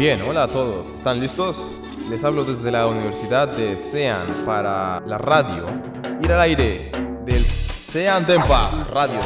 [0.00, 0.94] Bien, hola a todos.
[0.94, 1.74] ¿Están listos?
[2.10, 5.66] Les hablo desde la Universidad de Sean para la radio.
[6.22, 6.90] Ir al aire
[7.24, 9.20] del Sean Dempa Radio.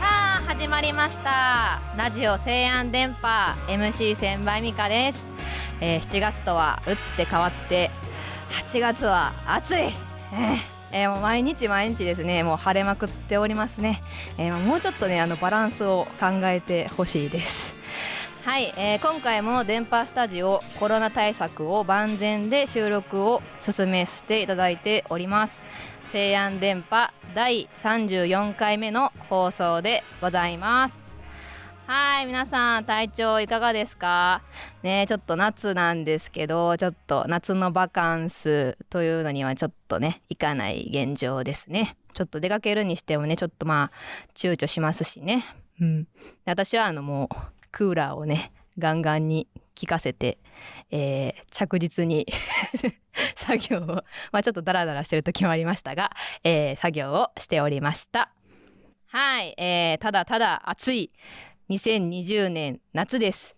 [0.00, 5.26] さあ始まりましたラジオ西安電波 MC 千倍美香です、
[5.80, 7.90] えー7月とは打って変わって
[8.51, 9.91] 8月は暑い、 えー
[10.93, 12.43] えーもう毎日毎日ですね。
[12.43, 14.01] もう晴れまくっておりますね、
[14.37, 17.75] えーもうちょっとねあのバランスを考えてほしいです。
[18.43, 25.61] はい、えー今回も電波スタジオコロナ対策を万全で収録を進めさせていただいております。
[26.11, 31.00] 西安電波第34回目の放送でございます。
[31.93, 34.43] はい皆さん体調いかがですか？
[34.81, 41.97] ねちょっと夏なんですけどちょっと夏のバカンスというのにはちょっとね行かない現状ですね。
[42.13, 45.43] ちょっと出かけるにしてもねちょっとまあ躊躇しますしね。
[45.81, 46.07] うん。
[46.45, 47.35] 私はあのもう
[47.73, 50.37] クーラーをねガンガンに効かせて、
[50.91, 52.25] えー着実に
[53.35, 53.85] 作業を
[54.31, 56.11] まあちょっとダラダラしてる時もありましたが、
[56.45, 58.31] えー作業をしておりました。
[59.07, 61.09] はい、えーただただ暑い
[61.71, 63.55] 2020年夏です。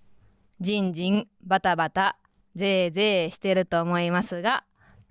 [0.59, 2.19] じんじんバタバタ
[2.55, 4.65] ぜいぜいしてると思いますが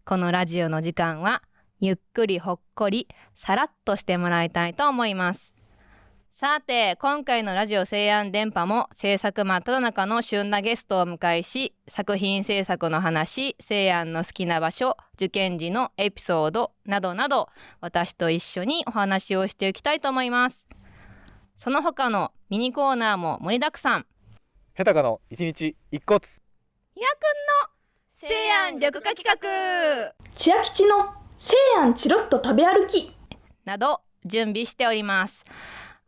[0.04, 1.42] このラジオの時間は
[1.80, 5.52] ゆっくりほっこりさらっとしてもらいたいと思います。
[6.30, 17.48] さて今回のラジオ西安電波も制作真っ只中の旬なゲストを迎えし作品制作の話西安の好きな場所受験時のエピソードなどなど
[17.80, 20.68] 私と一緒にお話をしていきたいと思います。
[21.62, 24.06] その他のミニコーナーも盛りだくさん。
[24.74, 26.18] ヘタカの一日一骨
[26.92, 27.70] ひやくんの
[28.16, 33.12] 西安緑化企画千秋吉の西安チロッと食べ歩き。
[33.64, 35.44] など準備しております。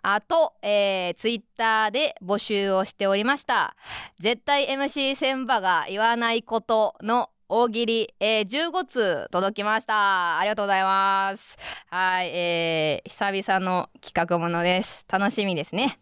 [0.02, 3.76] あと、えー、ツイッターで募集をしておりました。
[4.18, 10.38] 絶対 MC 千葉が言わないことの大喜利、えー、15通届きました。
[10.38, 11.58] ありがとうございます。
[11.88, 15.04] はい、えー、久々の企画ものです。
[15.10, 15.98] 楽しみですね。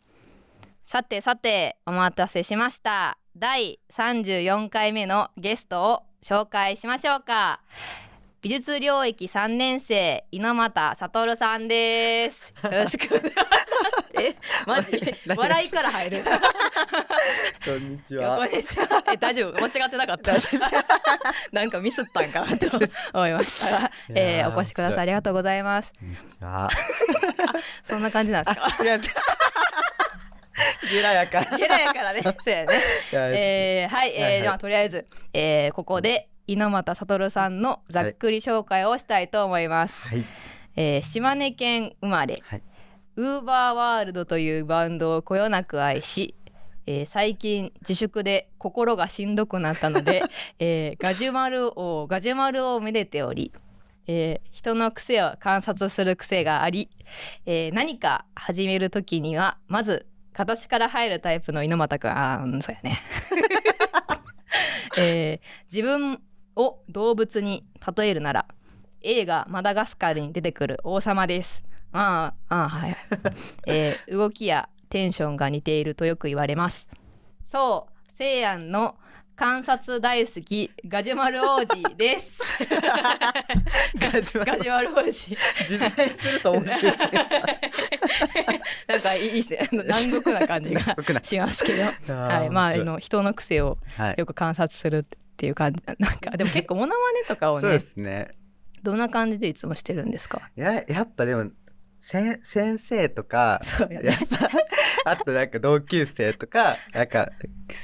[0.87, 3.19] さてさてお待たせしました。
[3.37, 7.61] 第34回目のゲストを紹介しましょうか。
[8.41, 12.55] 美術領域3年生猪俣悟さんです。
[12.63, 13.21] よろしく
[14.21, 14.37] え
[14.67, 15.01] マジ？
[15.37, 16.25] 笑いから入る
[17.65, 18.77] こんにち横にし
[19.13, 19.61] え大丈夫？
[19.61, 20.33] 間違ってなかった？
[21.53, 22.67] なんかミスったんかなと
[23.15, 23.81] 思いました。
[23.83, 25.93] が、えー、お越しくださいありがとうございます。
[27.83, 28.69] そんな感じなんですか？
[30.91, 31.41] ゲラやか。
[31.41, 32.21] らゲラやからね。
[32.23, 32.75] そうやね。
[33.13, 40.25] えー、はい、えーはとりあえず、えー、ここで猪俣悟さんのざっくり紹介をしたいと思います、はい。
[40.77, 42.63] えー島根県生まれ、はい。
[43.17, 46.35] ウーバーワールドというバンドをこよなく愛し、
[46.87, 50.23] えー最近自粛で心がしんどくなったので、
[50.59, 53.53] えーガジュマルをガジュマルをめでており、
[54.07, 56.89] えー人の癖を観察する癖があり、
[57.47, 63.01] えー何か始める時にはまず形から入るタイプの猪俣くんあそうやね、
[64.99, 65.41] えー
[65.73, 66.21] 自分
[66.57, 67.65] を動物に
[67.97, 68.47] 例えるなら
[69.03, 71.65] 映画「マダガスカル」に出てくる王様です。
[71.95, 72.97] ああ、ああ、はい。
[73.67, 76.87] えー動きやテンションが似ているとよく言われます。
[77.43, 78.97] そう、西安の
[79.35, 82.43] 観察大好きガジュマル王子です。
[83.99, 85.37] ガジュマル王子。
[85.67, 87.11] 実在すると面白いですね
[88.87, 89.69] なんかいいですね。
[89.73, 90.83] 南国な感じが
[91.23, 91.83] しますけど。
[91.83, 95.83] ーはい、まあ、あの人の癖をはいよく観察するっていう感じ。
[95.99, 98.29] なんか、でも結構モノマネとかをそうでね、すね
[98.83, 100.43] どんな感じでいつもしてるんですか？
[100.57, 101.51] いややっぱでも
[102.03, 104.09] 先生とかそうやね。
[104.11, 104.51] やっぱ
[105.13, 107.31] あとなんか同級生とかなんか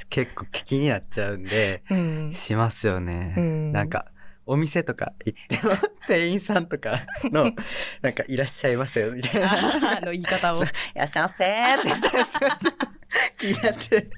[0.09, 2.33] 結構気になっちゃうんでうん。
[2.33, 4.05] しますよね、うんなんか
[4.45, 5.73] お店とか行っても
[6.07, 7.51] 店員さんとかの
[8.01, 10.63] なんかいらっしゃいませよみたいなあの言い方を。
[10.65, 12.87] いらっしゃいませーって言ったらすごいずっと
[13.37, 14.09] 気になって。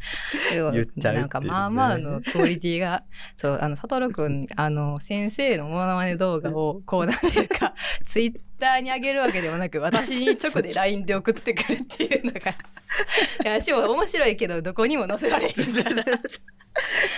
[1.14, 3.04] なんかまあまあのクオリティが
[3.38, 7.74] そうあのサトルくんあの先生のモノマネ動画をこうなんていうか
[8.06, 12.56] ツイッターに上げるわけでもなく私に直で LINE で送ってくるっていうのが。
[13.44, 16.04] いやしも面白いけどどこにも載せられへんみたいな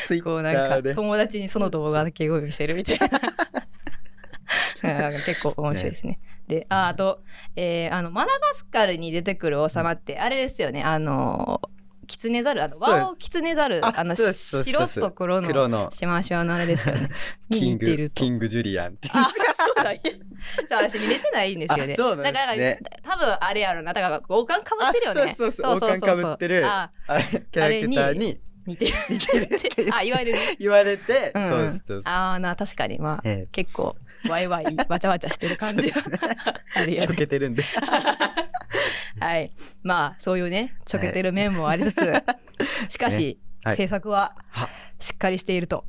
[0.06, 3.10] ツイこうなんか友達にその動画だけ用意してるみたいな。
[5.26, 6.20] 結構面白いですね。
[6.48, 7.22] でああと、
[7.56, 10.84] えーあのマダガスカルに出てくる王様ってあれですよね。
[10.84, 11.62] あの
[12.06, 15.90] キツネザルあのワオキツネザルああの白と黒の黒の。
[15.92, 17.10] しましまのあれですよね。
[17.50, 19.30] に キングキングジュリアンってあそ
[19.72, 21.94] うだそう私見れてないんですよね。
[21.94, 22.80] あそうなんですね。
[23.04, 23.94] 多分あれやろな。
[23.94, 25.32] だから王冠かぶってるよね。
[25.32, 25.76] あそうそうそう。
[25.78, 28.40] 王冠かぶってるキャラクターに。
[28.66, 31.50] 似てる似てるってあ言われる 言われて、うん。
[31.50, 32.10] そうですそうです。
[32.10, 32.98] ああな確かに。
[33.00, 33.48] まあ、ええ。
[33.52, 33.96] 結構
[34.30, 35.90] ワイワイわちゃわちゃしてる感じ。
[35.92, 36.02] が
[36.76, 37.64] あるよちょねけてるんで。
[39.20, 39.52] はい。
[39.84, 42.14] まあそういうねちょけてる面もありつつ、
[42.90, 43.78] しかし、はい。
[43.78, 44.70] 制作はは。
[45.00, 45.86] しっかりしていると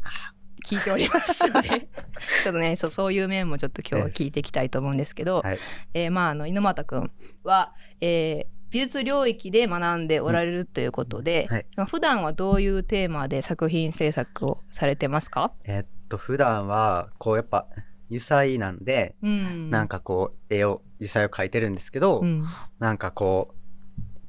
[0.67, 1.69] 聞いておりますので。
[2.43, 5.59] ちょっとねそうそういう面もちょっと今日は聞いていきたいと思うんですけど、はい。
[5.95, 7.11] えーまああの猪俣くん
[7.45, 11.67] は、えー美術領域で学んでおられるということで、はい。
[11.77, 17.69] まあ普段はどういうテーマで作品制作をされてますか、えっと普段はこうやっぱ
[18.15, 19.71] 油彩なんで、うん。
[19.71, 22.45] なんかこう絵を油彩を描いてるんですけど、うん。
[22.79, 23.55] なんかこう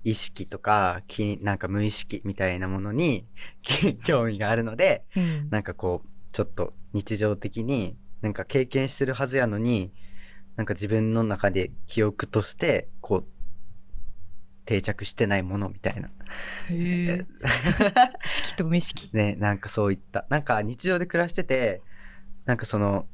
[0.03, 3.25] 意識とかきなんか無意識みたいなものに
[3.61, 5.49] き 興味があるのでうん。
[5.49, 9.93] なんかこうちょっと日常的になんか経験してるはずやのに
[10.55, 13.25] なんか自分の中で記憶としてこう
[14.65, 16.09] 定着してないものみたいな。
[16.69, 17.25] へえ。
[18.25, 19.09] 意識と無意識。
[19.13, 20.25] ねなんかそういった。
[20.29, 21.81] なんか日常で暮らしてて
[22.45, 23.07] なんかその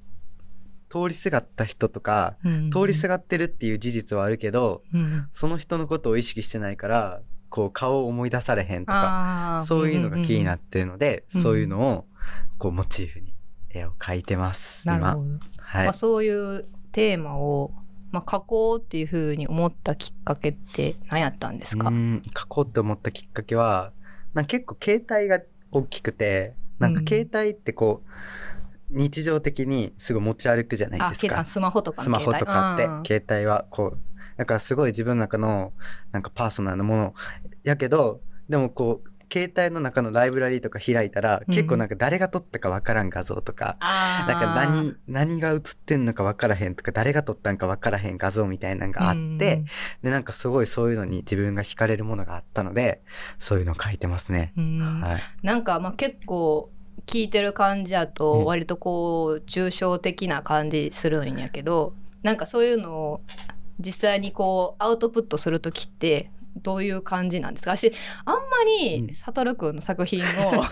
[0.91, 2.35] 通りすがった人とか
[2.71, 12.05] 通りすががってるっていう事実はあるけどうんその人のことを意識してないからこう顔を思い出されへんとかそういうのが気になってるので、うんそういうのを
[12.57, 13.33] こうモチーフに
[13.69, 14.99] 絵を描いてます、今。
[14.99, 15.29] なるほど、
[15.59, 17.73] はい、まあ、そういうテーマを、
[18.11, 21.87] まあ、書こうっていうふうに思ったきっかけって何やったんですか？
[21.87, 23.91] うーん描こうって思ったきっかけは
[24.33, 25.41] なんか結構携帯が
[25.71, 27.07] 大きくてなんかうん。
[27.07, 28.09] 携帯ってこう、
[28.91, 31.43] 日常的にすぐ持ち歩くじゃないあですか。
[31.45, 33.03] スマホとかスマホとかってうん。
[33.05, 33.97] 携帯はこう
[34.37, 35.73] だからすごい自分の中の
[36.11, 37.13] なんかパーソナルなもの
[37.63, 41.53] やけどでもこう携帯の中のライブラリーとか開いたら、うん。
[41.53, 49.63] 結構なんか誰が撮ったかわからん画像とかなんか何何が映ってんのかわからへんとか誰が撮ったんかわからへん画像みたいなのがあって、
[50.01, 53.01] でなんかすごいそういうのに自分が惹かれるものがあったので
[53.39, 54.51] そういうのを書いてますね。
[54.57, 55.01] うんうん。
[55.01, 56.69] はい、なんかまあ結構
[57.05, 58.11] 聞いてる感じやうん。
[58.13, 61.93] と割とこう抽象的な感じするんやけど
[62.23, 63.21] なんかそういうのを
[63.79, 67.77] 実際にこうアウトプットする時ってどういう感じなんですか？
[67.77, 67.91] 私
[68.25, 70.25] あんまうりん悟くんの作品を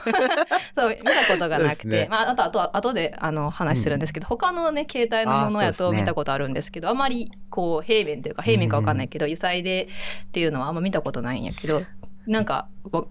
[0.76, 2.08] そう見たことがなくて、ね。
[2.12, 9.88] まあ、あとあと後であの話するんですけど、他のね携帯のものやと見たことあるんですけどあまりこう平面というか平面かわかんないけど、油彩で
[10.28, 11.84] っていうのはあんま見たことないんやけど
[12.28, 13.06] なんかわ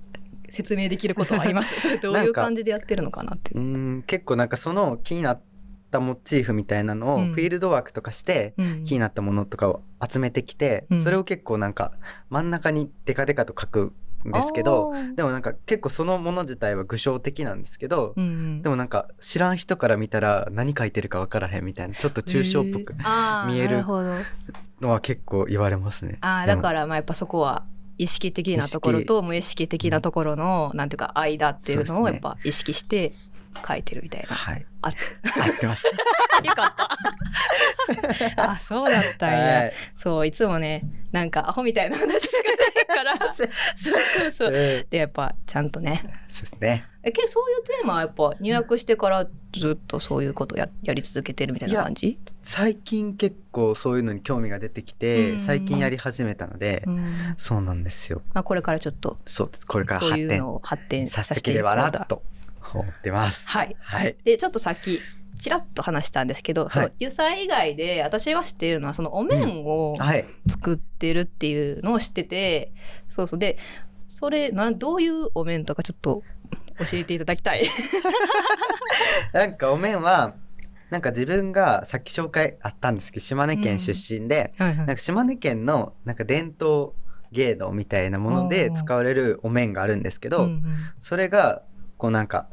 [0.51, 1.75] 説明できることはあります。
[2.01, 3.53] どういう感じでやってるのかなって。
[3.55, 3.59] う。
[3.59, 5.43] ーん結構なんかその気になっ
[5.91, 7.33] たモチーフみたいなのをうん。
[7.33, 8.85] フィールドワークとかして、うん。
[8.85, 11.03] 気になったものとかを集めてきて、うん。
[11.03, 11.93] それを結構なんか
[12.31, 13.93] 真ん中にデカデカと書く
[14.27, 23.85] んですけどでもなんか結構そのもの自体は具象的なんですけど、うんでもなんか知らん人から見たら何書いてるか分からへんみたいなちょっと抽象っぽくへー見える
[24.81, 26.19] のは結構言われますね。
[26.21, 27.65] あだからまあやっぱそこは
[27.99, 33.11] 意識的なところと無意識的なところのなんていうか間っていうのをやっぱ意識して
[33.67, 34.35] 書いてるみたいな。
[34.35, 34.99] はいあって
[35.41, 35.87] 合ってます。
[36.45, 38.51] よかった。
[38.53, 39.39] あそうだったんや。
[39.39, 42.33] はいそういつもねなんかアホみたいな話しか
[42.87, 43.33] せないから。
[43.33, 44.51] そうそうそう。
[44.55, 46.85] えでやっぱちゃんとねーそうですね。
[47.03, 52.19] えけそういうテーマはやっぱ入学してからずっとそういうことややり続けてるみたいな感じ？
[52.43, 58.23] 最近結構そういうのに興味が出てきて、うん最近やり始めたので、うんそうなんですよ。
[58.33, 59.67] まあ、これからちょっとそうです。
[59.67, 62.23] これからそう発展いうのを発展ささせていければなと
[62.75, 63.49] 思ってます。
[63.49, 64.17] はいはい。
[64.25, 65.01] でちょっとさっき
[65.41, 70.27] ちらっと話したんですけど、その油彩以外で私が知っているのはそのお面をはい。
[70.49, 72.73] 作ってるっていうのを知ってて、
[73.09, 73.57] そうそうで
[74.09, 76.23] それなんどういうお面とかちょっと
[76.79, 77.65] 教えていただきたい？
[79.33, 80.35] なんかお面は、
[80.91, 86.93] なんか自分がさっき紹介あったんですけど、島根県出身で、はいなんか島根県のなんか伝統
[87.31, 90.63] 芸能みたいなもので使われるお面があるんですけど、うん
[91.01, 91.63] それが
[91.99, 92.49] こうなんか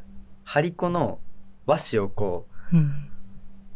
[0.45, 1.19] 張り子の
[1.65, 3.09] 和紙をこううん。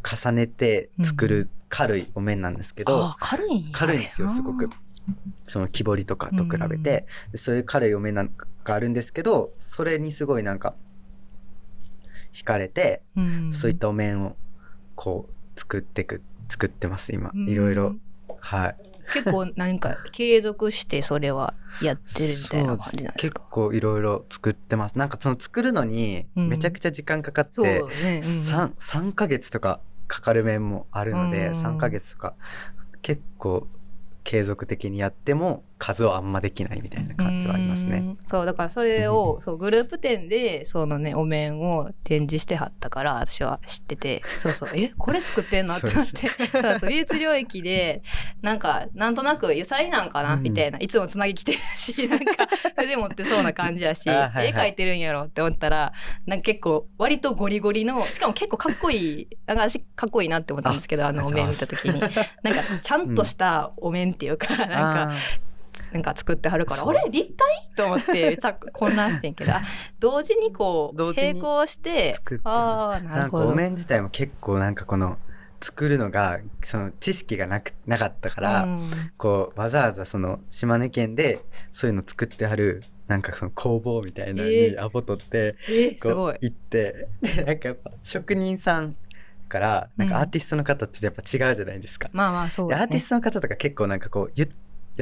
[0.02, 4.70] 重ねて作る軽いお面なんですけど、あー軽い軽いんですよすごく。
[5.48, 10.76] その木彫りとかと比べて、でそういう軽いお面なんかがあるんですけどそれにすごいなんか
[12.32, 13.54] 惹かれて、うん。
[13.54, 14.38] そういったお面を
[14.96, 17.32] こう作ってく作ってます今。
[17.34, 17.50] うん。
[17.50, 17.96] いろいろ。
[18.40, 23.42] はい結構なんか継続してそれはやってるみたいな感じなんです結か。
[23.50, 24.98] 構いろいろ作ってます。
[24.98, 26.50] なんかその作るのにうん。
[26.50, 28.18] めちゃくちゃ時間かかって、そうね。
[28.18, 32.36] うん 3, 3ヶ月とかかかる面もあるので、うん3ヶ月とか
[33.02, 33.68] 結構
[34.24, 37.98] 継続的にやっても数はあんまできないみたいな感じはありますね。
[37.98, 38.18] うん。
[38.28, 44.22] そうだからそれを、そうグループ展でそのねお面を展示してはったから私は知ってて。
[44.40, 44.70] そうそう。
[44.74, 45.76] えこれ作ってんの？
[45.76, 46.28] ってなって。
[46.28, 48.04] そうそう美術領域で
[48.42, 50.44] なんかなんとなく油彩なんかな、うん。
[50.44, 50.78] みたいな。
[50.80, 52.26] いつもつなぎ来てるし なんか
[52.78, 54.48] 筆持ってそうな感じやしあはいはい。
[54.50, 55.94] 絵描いてるんやろって思ったら
[56.26, 62.02] なんか結構割とゴリゴリのしかも結構かっこいいなんか私かっこいいなって思ったんですけどあのお面見た時に。
[62.02, 65.16] なんかちゃんとしたお面っていうか、なんかあ
[65.92, 67.48] なんか作ってはるから、あれ立体？
[67.76, 69.62] と思って ちゃ混乱してんけど、あ
[70.00, 73.56] 同時にこう、並行して作って、あなんかおなるほど。
[73.56, 75.18] 面自体も結構なんかこの
[75.62, 81.40] 作るのがその知識がなくなかったから、うんこうわざわざその島根県で
[81.72, 86.28] そういうの作ってあるなんかその工房みたいなのえにアポ取って、えすこ。
[86.28, 88.96] う行ってで なんかやっぱ職人さん
[89.50, 92.10] からなんかアーティストの方ってやっぱ違うじゃないですか。
[92.14, 93.10] まあまあ、そうだねでアーティス。
[93.10, 94.50] トの方とか結構なんかこう言っ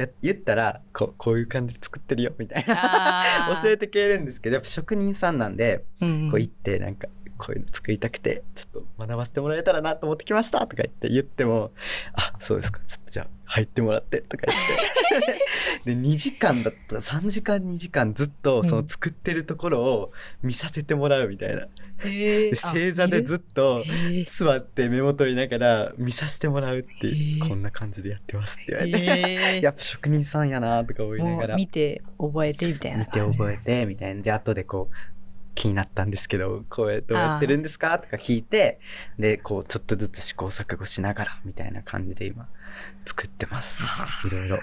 [0.00, 3.24] や言ったらこうこういう感じで作ってるよみたいな。
[3.62, 6.30] 教えてくれるんですけどやっぱ職人さんなんでうん。
[6.30, 11.70] こう行ってなんかこういうの作りたくてちょっと学ばせてもらえたらなと思ってきましたとか言って言っても
[12.12, 12.80] あそうですか。
[12.86, 15.38] ちょっとじゃあ入ってもらってとか言って。
[15.94, 21.66] で2時間だったら3時間2時間ずっとその作ってるところを見させてもらうみたいな、
[22.02, 22.52] でへー。
[22.52, 23.84] あ正座でずっと
[24.26, 31.54] 座ってメモ取りながら見させてもらうっていうこんな感じでやってますって言われて、 やっぱ職人さんやなとか思いなもがら。
[31.54, 33.20] う見て覚えてみたいな見て。
[33.20, 34.22] 覚えてみたいな。
[34.22, 34.94] で後でこう
[35.54, 37.98] 気になったんですけどこうやってどうやってるんですか？
[37.98, 38.80] とか聞いて
[39.18, 42.48] でこうちょっとずつ試行錯誤しながらみたいな感じで今
[43.04, 43.84] 作ってます
[44.26, 44.62] いろいろな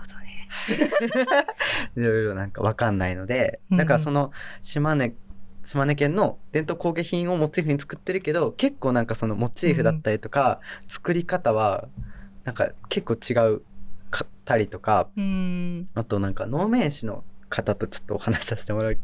[0.00, 0.48] ほどね。
[1.96, 5.14] いろいろなんかわかんないのでうんだからその島根
[5.62, 11.88] 島根県の伝統工芸品をモチーフに作ってるけど結構なんかそのモチーフだったりとか、作り方は
[12.44, 13.62] なんか結構違う
[14.10, 15.88] かったりとかうん。
[15.94, 18.98] あとなんか能面師の方とちょっとお話しさせてもらう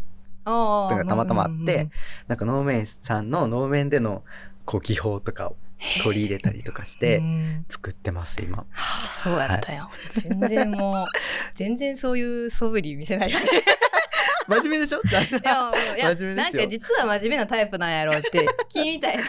[0.44, 0.96] ああ。
[0.96, 1.88] がたまたまあって
[2.28, 4.24] なんか能面さんの能面での
[4.64, 5.56] こう技法とかを
[6.02, 8.58] 取り入れたりとかしうてん作ってます今。
[8.58, 9.90] はあ、そうやったよ。
[10.12, 11.06] 全然もう、
[11.54, 13.46] 全然そういう素振り見せないよね。
[14.46, 15.00] 真面目でしょ？
[15.06, 15.12] い
[15.44, 19.22] や、いやなんか実は真面目なタイプなんやろうって、 君みたいな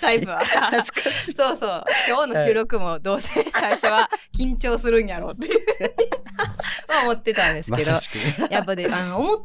[0.00, 0.38] タイプは。
[0.44, 1.32] 恥ずかしい。
[1.34, 1.84] そうそう。
[2.08, 5.48] 今日の収録もどうせ最初は緊張するんやろうって
[6.88, 7.92] まあ思ってたんですけど。
[8.48, 9.38] やっぱで、あの、思っ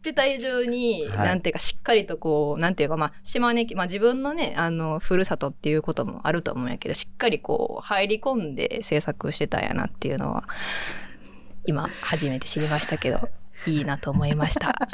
[0.00, 10.44] てた以上に、はいなんていうかしっかりとこう、なんていうかまあ、島根県、まあ自分のね、あの、ふるさとっていうこともあると思うんやけど、しっかりこう、入り込んで制作してたんやなっていうのは、
[11.66, 13.28] 今初めて知りましたけど、
[13.66, 14.74] いいなと思いました。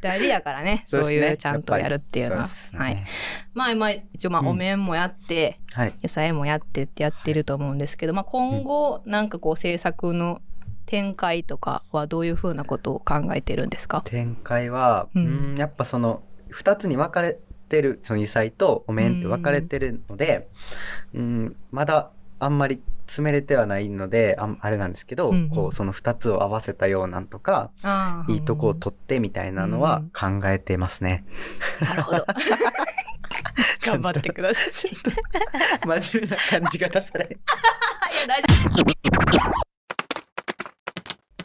[0.00, 2.40] 大事やからね、そういうちゃんとやるっていうのは。
[2.42, 2.48] はい。
[2.48, 3.06] そうですね
[3.54, 5.94] まあ今、一応まあうんお面もやって、はい。
[6.02, 10.40] 野菜もやってってやってると思うんですけど、まあ今後、なんかこう制作の
[10.88, 14.00] 展開とかはどういうふうなことを考えてるんですか？
[14.06, 20.48] 展開は、ううんん、やっぱその2つに分かれてるその油彩とお面って分かれてるので、
[21.14, 31.24] うん、まだあんまり詰めれてはないのであんあれなんですけど、うんうんこうその2つを合わせたようなんとか、あーいいとこを取ってみたいなのは考えてますね。
[31.82, 32.24] なるほど。
[33.84, 34.72] 頑張ってください。
[36.00, 37.26] 真面目な感じが出され。
[37.28, 37.38] いや
[38.26, 39.67] 大丈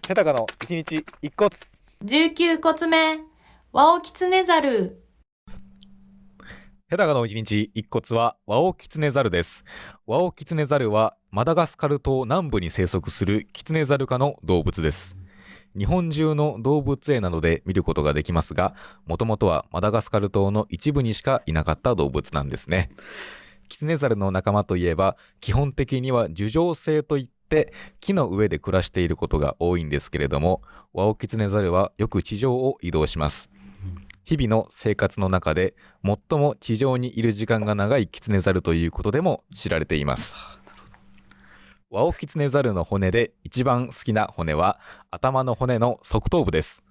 [0.06, 1.50] ヘタカの一日一骨
[2.04, 3.20] 19骨目、
[3.72, 5.02] ワオキツネザル。
[6.90, 9.64] ヘタカの一日一骨はワオキツネザルです。
[10.06, 15.16] ワオキツネザルはマダガスカル島南部に生息するキツネザル科の動物です。
[15.78, 22.90] 日本中の動物園などで見ることができますが、もともとはマダガスカル島の一部にしかいなかった動物なんですね。
[23.70, 33.52] キツネザルの仲間といえば、基本的には樹状性といって木の上で暮らしていることが多いんですけれども、ワオキツネザルはよく地上を移動します。
[34.26, 40.36] 日々の生活の中で最も地上にいる時間が長いキツネザルということでも知られています。
[41.92, 44.80] ワオキツネザルの骨で一番好きな骨は
[45.12, 46.82] 頭の骨の側頭部です。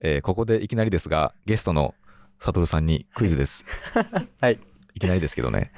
[0.00, 1.94] えーここでいきなりですがゲストの
[2.38, 3.64] サトルさんにクイズです。
[4.42, 4.60] はい。
[4.94, 5.72] いきなりですけどね。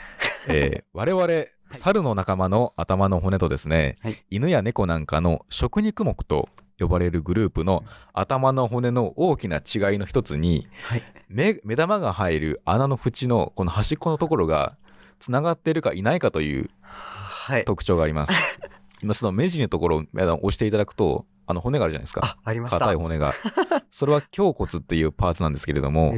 [0.49, 6.49] えー我々猿の仲間の頭の骨とですね、はい犬や猫なんかの食肉目と
[6.79, 11.03] 呼ばれるグループの頭の骨の大きな違いの一つにはい。
[11.29, 14.77] 目目玉が入る穴の縁のこの端っこのところが
[15.19, 17.65] つながっているかいないかというはい。
[17.65, 18.33] 特徴があります。
[19.03, 22.79] 今その目地のところを押していただくとあの骨があるじゃないですかあ、ありました。
[22.79, 23.35] 硬い骨が
[23.91, 26.15] それは胸骨っていうパーツなんですけれども。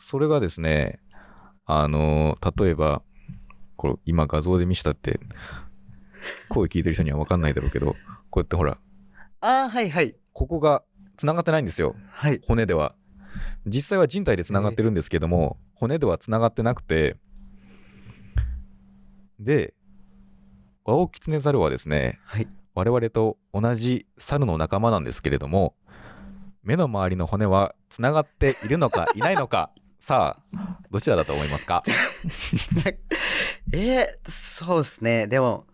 [0.00, 1.00] それがですね
[1.66, 3.02] あの例えば
[3.78, 5.20] これ今画像で見せたって
[6.50, 7.96] 声聞いてる人には分かんないだろうけど
[8.28, 8.76] こうやってほら
[9.40, 10.16] ああはいはい。
[10.32, 10.82] ここが
[11.16, 11.94] 繋がってないんですよ。
[12.10, 12.40] はい。
[12.44, 12.94] 骨では。
[13.66, 17.16] 実際は人体で繋がってるんですけども、骨では繋がってなくて
[19.38, 19.74] で
[20.84, 22.48] ワオキツネザルはですねはい。
[22.74, 25.74] 我々と同じ猿の仲間なんですけれども
[26.62, 29.70] 目の周りの骨は繋がっているのかいないのか
[30.00, 31.82] さあどちらだと思いますか？
[33.72, 35.26] えー、そうですね。
[35.26, 35.66] でも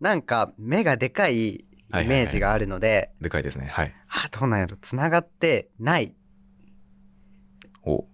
[0.00, 3.66] なんか目がでかいイメージがあるので、でかいですね。
[3.66, 3.94] はい。
[4.08, 4.76] あどうなんやろ。
[4.80, 6.14] つながってない。
[7.84, 8.06] お。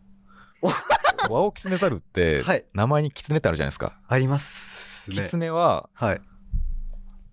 [1.31, 2.65] ワオキツネザルってはい。
[2.73, 4.01] 名前にキツネってあるじゃないですか。
[4.09, 6.21] ありますキツネははい。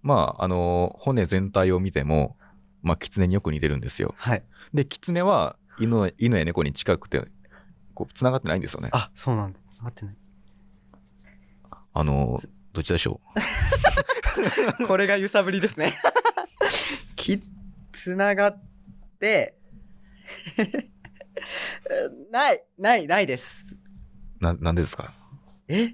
[0.01, 2.37] まああの骨全体を見ても
[2.81, 4.13] まあキツネによく似てるんですよ。
[4.17, 4.43] はい。
[4.73, 7.23] でキツネは犬犬や猫に近くて
[7.95, 8.89] こう繋がってないんですよね。
[8.91, 10.15] あそうなんですつながってない。
[11.93, 12.39] あの
[12.73, 13.21] どっちでしょ
[14.87, 15.93] これが揺さぶりですね。
[17.15, 17.41] き
[17.93, 18.63] つながっ
[19.19, 19.57] て
[22.31, 23.75] ないないないです。
[24.41, 25.13] うななんでですか？
[25.67, 25.93] え？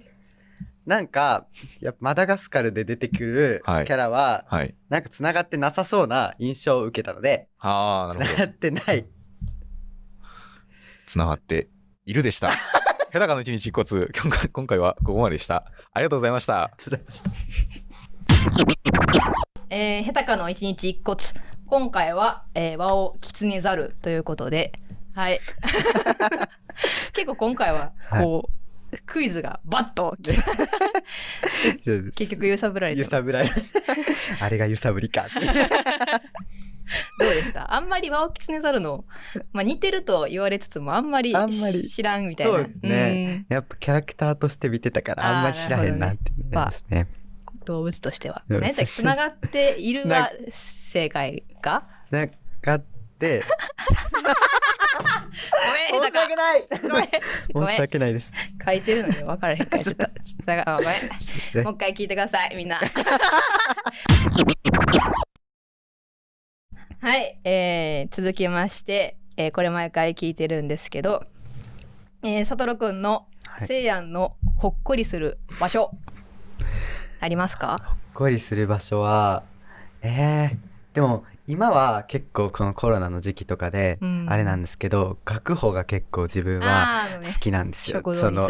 [0.85, 1.45] なんか
[1.79, 3.85] やっぱマダガスカルで出てくるキはい。
[3.85, 4.75] ャラは、はい。
[4.89, 8.31] なんかつながってなさそうな印象を受けたのでああなるほど。
[8.31, 9.05] つながってない。
[11.05, 11.69] つながって
[12.05, 12.51] いるでした。
[13.11, 15.71] ヘタカの一日一骨今回今回はここまででした。
[15.93, 16.71] ありがとうございました。
[16.77, 17.31] つながりました。
[19.69, 21.19] えー、ヘタカの一日一骨
[21.67, 24.73] 今回は、えー、和をキツネザルということで
[25.13, 25.39] はい。
[27.13, 28.49] 結構今回はこ
[28.91, 30.17] う、クイズがバッと
[32.15, 33.55] 結局揺さぶられて揺さぶられる。
[34.41, 35.33] あれが揺さぶりかって
[37.19, 37.73] どうでした？
[37.73, 39.05] あんまりワオキツネザルの、
[39.53, 41.83] まあ、似てると言われつつもあんまりあんまり。
[41.87, 42.53] 知らんみたいな。
[42.57, 43.45] そうですね。
[43.49, 47.07] やっぱキャラクターとして見てたからあんまり知らへんなってなりますね。
[47.13, 47.21] うん
[47.63, 48.61] 動物としてはうん。
[48.61, 51.83] 何だっけつながっているが正解か？
[52.03, 52.25] つな
[52.63, 52.83] がっ
[53.19, 53.43] て。
[55.51, 56.67] ごめんヘタカない。
[56.81, 58.33] ごめん申し訳ないです。
[58.65, 60.03] 書いてるのに分からへんからちょっと
[60.43, 60.87] ごめん。
[61.53, 62.79] ねもう一回聞いてくださいみんな
[67.01, 71.23] はい、えー、続きまして、えーこれ毎回聞いてるんですけど、
[72.21, 73.67] えー、サトルくんのはい。
[73.67, 75.89] せいやんのほっこりする場所、
[77.19, 77.79] ありますか？
[77.83, 79.41] ほっこりする場所は
[80.03, 80.57] えー、
[80.93, 84.21] でも今は結構このコロナの時期とかでうん。
[84.29, 88.47] あれなんですけど、学歩が結構自分は好きなんですよ、食その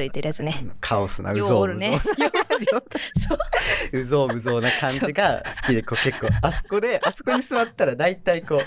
[0.80, 2.04] カオスなうぞうむぞう。
[3.94, 4.00] う。
[4.00, 8.66] うぞうむぞうな感じが好きでこう結構あそこであそこに座ったら大体こう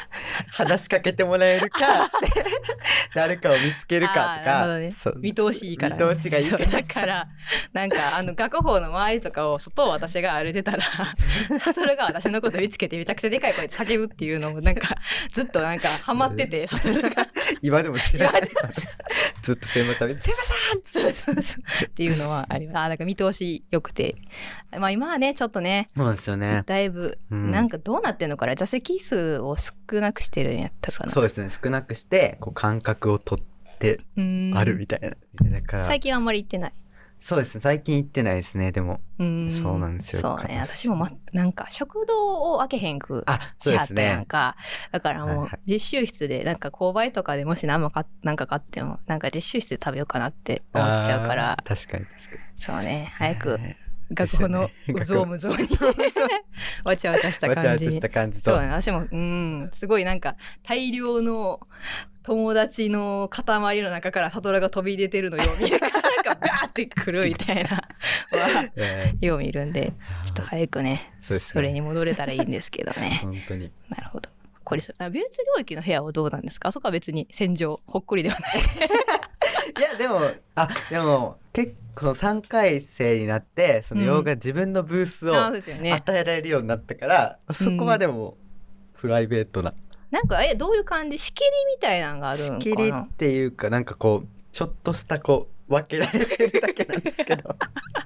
[0.50, 2.10] 話しかけてもらえるか
[3.14, 4.66] 誰かを見つけるかとか
[5.16, 7.28] 見通しいいから、見通しがいいかそうだから
[7.72, 10.84] なんかあの学校の周りとかを外を私が歩いてたら
[11.58, 14.96] サトルが私のこと見つけてめちゃくちゃでかい声で叫ぶっていうのもなんか
[15.32, 16.66] ずっとなんかハマってて
[17.60, 20.16] 今でもずっとすいません
[20.84, 22.78] 「そうそうそうっていうのはあります。
[22.78, 24.14] あだから見通し良くて。
[24.78, 26.62] まあ今はねちょっとねそうですよね。
[26.66, 27.50] だいぶ、うん。
[27.50, 28.54] なんかどうなってんのかな？
[28.54, 31.12] 座席数を少なくしてるんやったかな？
[31.12, 31.50] そうですね。
[31.50, 33.44] 少なくしてこう感覚を取っ
[33.78, 34.00] て
[34.54, 35.10] あるみたいな、
[35.50, 35.84] だから。
[35.84, 36.72] 最近はあんまり行ってない
[37.18, 37.60] そうですね。
[37.62, 38.70] 最近行ってないですね。
[38.70, 39.00] でも。
[39.18, 39.50] うーん。
[39.50, 40.36] そうなんですよ。
[40.36, 40.58] そうね。
[40.60, 43.24] 私も、ま、なんか食堂を開けへんく
[43.62, 44.26] しはったやんね。
[44.26, 44.56] か
[44.92, 51.56] だからもう実習室でなんか購買とかでもし何もかなんか買ってもなんか実習室で食べようかなって思っちゃうから。
[51.64, 52.38] 確かに確かに。
[52.56, 53.12] そうね。
[53.16, 53.78] 早くね
[54.12, 55.66] 学校のうぞうむぞうに。
[56.84, 58.00] わちゃわちゃした感じに。
[58.00, 58.50] た感じと。
[58.50, 58.68] そうね。
[58.68, 61.60] 私もうんすごいなんか大量の
[62.22, 65.92] 友達の塊の中からサトラが飛び出てるのよ見ながら。
[66.02, 69.92] なんかバーってくるみたいなはえよう見るんで
[70.24, 71.40] ちょっと早くねそね。
[71.40, 73.20] それに戻れたらいいんですけどーね。
[73.22, 73.70] 本当に。
[73.88, 74.30] なるほど。
[74.62, 76.68] こりするあ美術領域の部屋はどうなんですか？
[76.70, 78.58] あそこは別に戦場ほっこりではない。
[79.78, 84.06] いやでもあでも結構3回生になってそのうん。
[84.06, 85.60] 洋画自分のブースを与
[86.08, 88.36] えられるようになったから、そこはでも
[88.94, 89.74] プライベートな。
[90.10, 91.18] なんかえどういう感じ？
[91.18, 92.60] 仕切りみたいなのがあるんかな？
[92.60, 97.56] 仕切りっていうかなんかこうちょっとしたこう分けられてるだけなんですけど。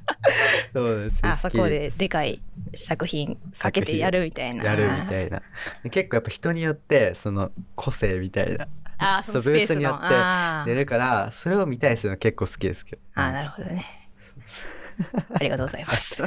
[0.72, 1.18] そうです。
[1.22, 2.40] あそこででかい
[2.74, 4.64] 作品かけてやるみたいな。
[4.64, 5.42] やるみたいな。
[5.90, 8.68] 結構やっぱ人によってその個性みたいな。
[8.98, 10.00] あ そのスペースによっ
[10.64, 13.02] て出るからそれを見たりするの結構好きですけど。
[13.14, 13.84] あーなるほどね。
[15.34, 16.22] ありがとうございます。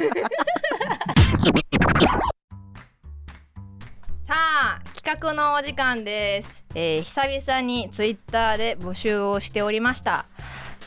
[4.20, 10.26] さあ企画のお時間です、えー久々にツイッターで募集をしておりました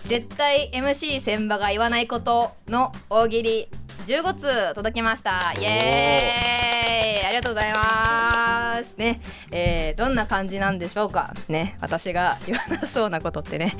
[0.05, 3.67] 絶対 MC 千葉が言わないことの大喜利
[4.05, 5.51] 15通届きました。
[5.59, 7.25] イエーイ。
[7.25, 8.95] ありがとうございます。
[8.97, 9.19] ね。
[9.49, 11.33] えー、どんな感じなんでしょうか。
[11.49, 11.75] ね。
[11.81, 13.75] 私が言わなそうなことってね。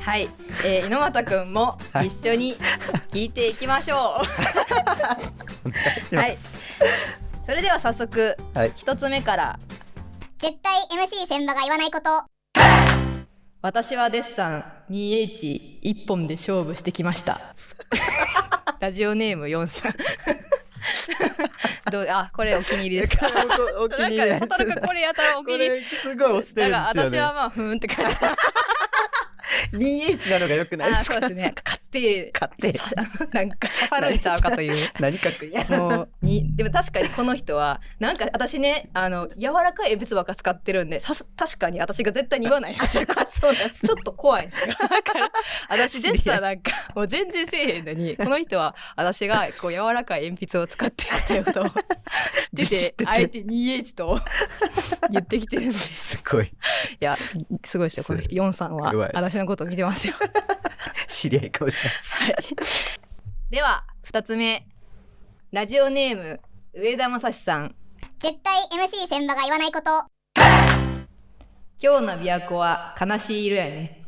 [0.00, 0.30] はい、
[0.64, 2.56] えー、 猪俣くんも一緒に
[3.10, 3.98] 聞いていきましょう。
[5.68, 6.38] お願いしまはい。
[6.38, 6.52] す。
[7.44, 8.72] それでは早速はい。
[8.76, 9.58] 一つ目から。
[10.38, 13.05] 絶対 MC 千葉が言わないこと
[13.62, 17.54] 私はデッサン 2H 一本で勝負してきました。
[18.80, 19.94] ラジオネーム4さん。
[21.90, 23.16] どうあこれお気に入りです。
[23.16, 23.28] か
[23.80, 24.40] おお気に入りです。
[24.46, 25.70] か蛍くんこれやったらお気こに入り。
[25.80, 27.10] れすごい押してるんですよね。
[27.10, 28.16] 私はまあふーんって感じ。
[29.76, 31.14] 2H なのが良くないであすか？
[31.20, 31.54] そうですね
[31.90, 32.90] 勝手勝手さ
[33.32, 35.64] なんか刺さるんちゃうかという 何かくいや。
[35.64, 43.06] もうにでも確かにこの人はなんか私ねあの柔らかい鉛筆ばっか使ってるんでさす確かに私が絶対に言わない そう。
[43.54, 44.74] ちょっと怖いんですよ。
[44.74, 45.30] だから、
[45.68, 51.74] 私デッサンなんか、もう全然せえへんのに、この人は私がこう柔らかい鉛筆を使ってるっていうことを知っ
[52.66, 54.20] てて、あえて 2H と
[55.10, 56.16] 言ってきてるんです。
[56.16, 56.50] すごいい
[57.00, 57.16] や、
[57.64, 58.34] すごいですよ、この人。
[58.34, 60.14] 4さんは私のことを見てますよ。
[61.08, 61.75] 知り合いかもしれない。
[61.76, 62.34] はい。
[63.50, 64.66] では、2つ目。
[65.52, 66.40] ラジオネーム、
[66.72, 67.74] 上田正史さん。
[68.18, 70.06] 絶対 MC 千葉が言わないこと
[71.78, 74.06] 今日の琵琶湖は悲しい色やね。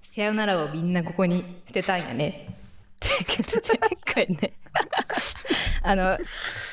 [0.00, 2.61] さよならをみんなここに捨てたんやね。
[3.02, 4.52] ってことで、これね。
[5.82, 6.18] あの、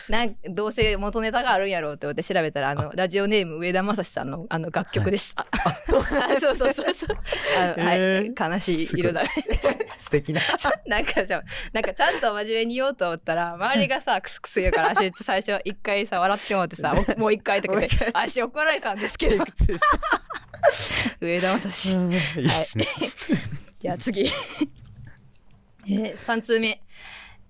[0.10, 5.46] なんどうせ元ネタがあるんやろうって思って調べたら、あの、ラジオネーム上田正史さんのあの楽曲でした。
[5.52, 7.18] あ そうそうそうそう。
[7.60, 8.52] あのへはい。
[8.54, 9.30] 悲しい色だね。
[10.00, 10.42] 素敵な。
[10.88, 19.46] なんかじゃあなんかちゃんと真面目に言おうと思ったら周りがさクスクス言うから足最初一回さ笑ってもらってさもう一回とか言って足怒られたんですけど
[21.22, 22.88] 上田正史いいですね。
[23.80, 24.32] じゃあ次
[25.91, 26.84] えー、3通目、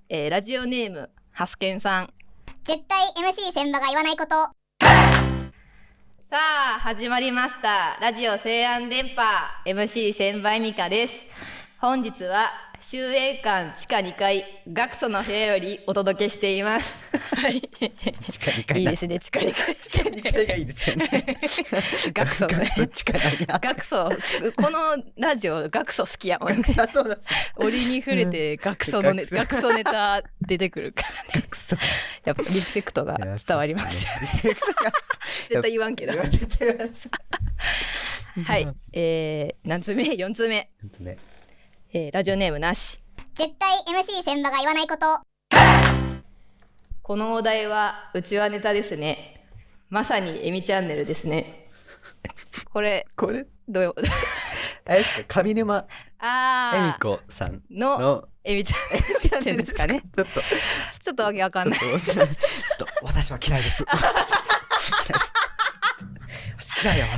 [0.08, 2.14] えーラジオネームハスケンさん。
[2.64, 4.30] 絶対 MC 千葉が言わないこと。
[6.30, 6.38] さ
[6.78, 7.98] あ始まりました。
[8.00, 9.22] ラジオ西安電波
[9.66, 11.26] MC 千倍美香です
[11.82, 17.10] 本日は修営館地下2階学祖の部屋よりお届けしています。
[17.38, 17.62] はい。
[17.62, 19.18] 地下2階いいですね。
[19.18, 19.76] 地下2階。
[19.78, 21.08] 地下22階がいいですよね。
[22.14, 22.70] 学祖ね。
[22.76, 23.60] 学地下何や。
[23.64, 24.10] 学祖。
[24.58, 26.64] このラジオ学祖好きやもんね。
[26.78, 27.28] あ そうです。
[27.56, 31.48] 折に触れて学祖のね学学祖ネタ出てくるからね。
[31.50, 31.78] くそ。
[32.26, 34.06] やっぱリスペクトが伝わります
[34.46, 34.54] よ
[35.48, 36.14] 絶対言わんけど。
[38.44, 38.68] はい。
[38.92, 41.04] えー、何通目？4通目、い。
[41.04, 41.18] ね。
[41.92, 43.00] えー、ラジオネームなし。
[43.34, 45.22] 絶対 MC 千葉が言わないこと。
[47.02, 49.48] このお題はうちはネタですね。
[49.90, 51.68] まさにエミチャンネルですね。
[52.72, 53.96] これこれ、どうよ
[54.86, 55.88] あれですか、上沼
[56.22, 57.98] 恵美子さんの？
[57.98, 58.28] の。
[58.44, 60.04] エミチャンネルって言ってんですかね。
[60.16, 60.42] ちょっと、
[61.00, 61.80] ちょっとわけわかんない。
[61.80, 62.28] ちょっ
[62.78, 63.84] と、私は嫌いです。
[63.84, 65.34] 嫌いです。
[66.60, 67.12] 私嫌いやわ。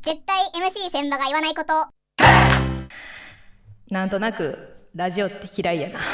[0.00, 2.01] 絶対 MC 千葉が言わないこと
[3.92, 4.58] なんとなく
[4.94, 5.98] ラジオって嫌いやな。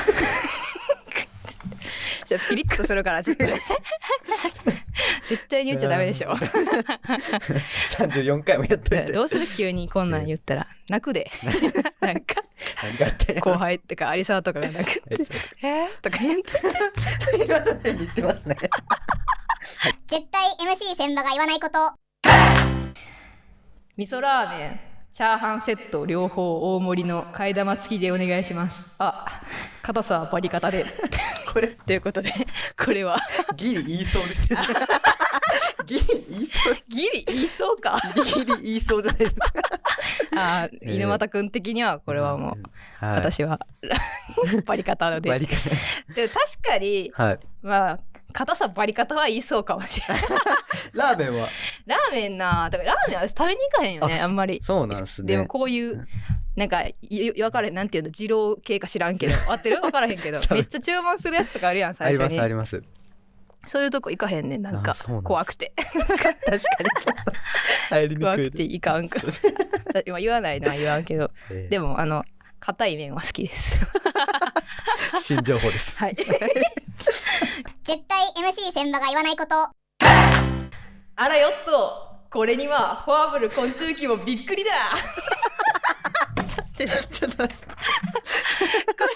[2.27, 3.45] ちょピリッとするからちょっと。
[5.25, 6.31] 絶対に言っちゃダメでしょ。
[6.31, 9.13] 34回もやっといて。
[9.15, 10.67] どうする急にこんなん言ったら。
[10.89, 11.31] 泣くで。
[12.03, 12.41] なんか
[12.83, 13.39] 何があって。
[13.39, 15.25] 後輩ってか有沢とかが泣くって
[15.63, 15.85] 「え？
[15.85, 16.61] ー?」とか言って
[17.95, 18.57] 言ってますね。
[20.09, 21.93] 絶対 MC 千葉が言わないこと。
[23.97, 24.88] 味噌ラーメン
[25.19, 28.95] チャーハンセット両方大盛りの替え玉付きでお願いします。
[29.01, 29.43] あ
[29.83, 30.87] 硬さはバリ方で。
[31.53, 32.33] これ、ということで
[32.81, 33.19] これは。
[33.57, 34.67] ギリ言いそうですよね。
[35.87, 36.77] ギリ言いそう。
[36.89, 38.01] ギリ言いそうか。
[38.33, 39.47] ギリ言いそうじゃないですか。
[40.37, 42.57] あーえー猪俣君的にはこれはも
[43.03, 43.59] う、はい、私は。
[44.67, 45.29] バリ方で。
[45.29, 45.55] バリカ
[46.15, 47.39] でも確かにはい。
[47.61, 47.99] まあ
[48.33, 50.23] 硬さバリ方は言いそうかもしれない。
[50.93, 51.49] ラーメンは、
[51.87, 52.69] ラーメンな。
[52.71, 54.61] だからラーメンは私食べに行かへんよねあんまり。
[54.63, 55.29] そうなんすね。
[55.29, 56.07] でもこういう
[56.57, 59.81] なんかい分からへんなんていうの二郎系か知らんけど合ってる？
[59.81, 62.83] 分からへんけど めっちゃ注文するやつとかあるやんあります、あ最初にります。
[63.65, 64.95] そういうとこ行かへんねんなんか。
[65.23, 65.73] 怖くて。
[65.77, 67.33] 確かにちょっと。
[67.91, 68.25] 入りにくい。
[68.25, 69.19] 怖くていかんく
[70.07, 71.31] 今言わないのは言わんけど。
[71.51, 71.69] えー。
[71.69, 72.25] でもあの
[72.61, 73.79] 硬い麺は好きです。
[75.21, 75.97] 新情報です。
[75.97, 76.17] はい
[78.37, 79.55] MC 千葉が言わないこと。
[81.17, 82.09] あらよっと。
[82.31, 84.71] これにはフォアブル昆虫記もびっくりだ。
[86.77, 87.67] ちょっとちょっと待って。
[87.67, 89.07] こ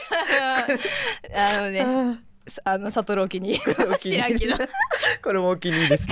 [1.31, 2.21] れあのあのね
[2.65, 3.61] あのサトロキに。
[4.01, 4.57] 知らんけど。
[5.23, 6.07] これもお気に入りです。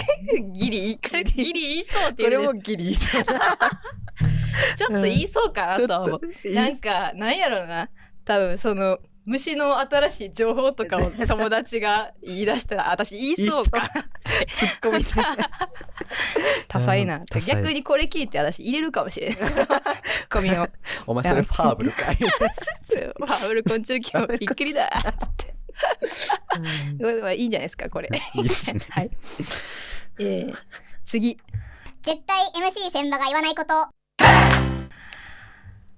[0.52, 0.98] ギリ
[1.34, 3.24] ギリ言いそうってこれも言うんですギリ言いそう。
[4.76, 6.52] ちょっと言いそうかなとは思う。
[6.52, 7.88] なんかなんやろうな。
[8.24, 8.98] 多分その
[9.30, 13.88] 虫の新しい情報とかを 友達が言い出したら私言いそうか。
[14.52, 15.24] ツッコミたい
[16.66, 17.20] 多彩な。
[17.20, 17.54] 多彩。
[17.54, 19.36] 逆にこれ聞いて私入れるかもしれない。
[19.36, 20.66] ツッコミを
[21.06, 22.16] お前それファーブルかい。
[22.18, 25.54] ファーブル昆虫記もびっくりだつって。
[26.98, 28.10] これはいいんじゃないですかこれ。
[28.34, 28.80] いいですね。
[28.90, 29.10] はい。
[30.18, 30.54] えー、
[31.04, 31.38] 次。
[32.02, 33.90] 絶対 MC 千葉が言わないこと。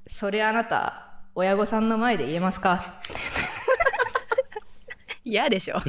[0.07, 3.01] それあなた親御さんの前で言えますか？
[5.25, 5.79] 嫌でしょ。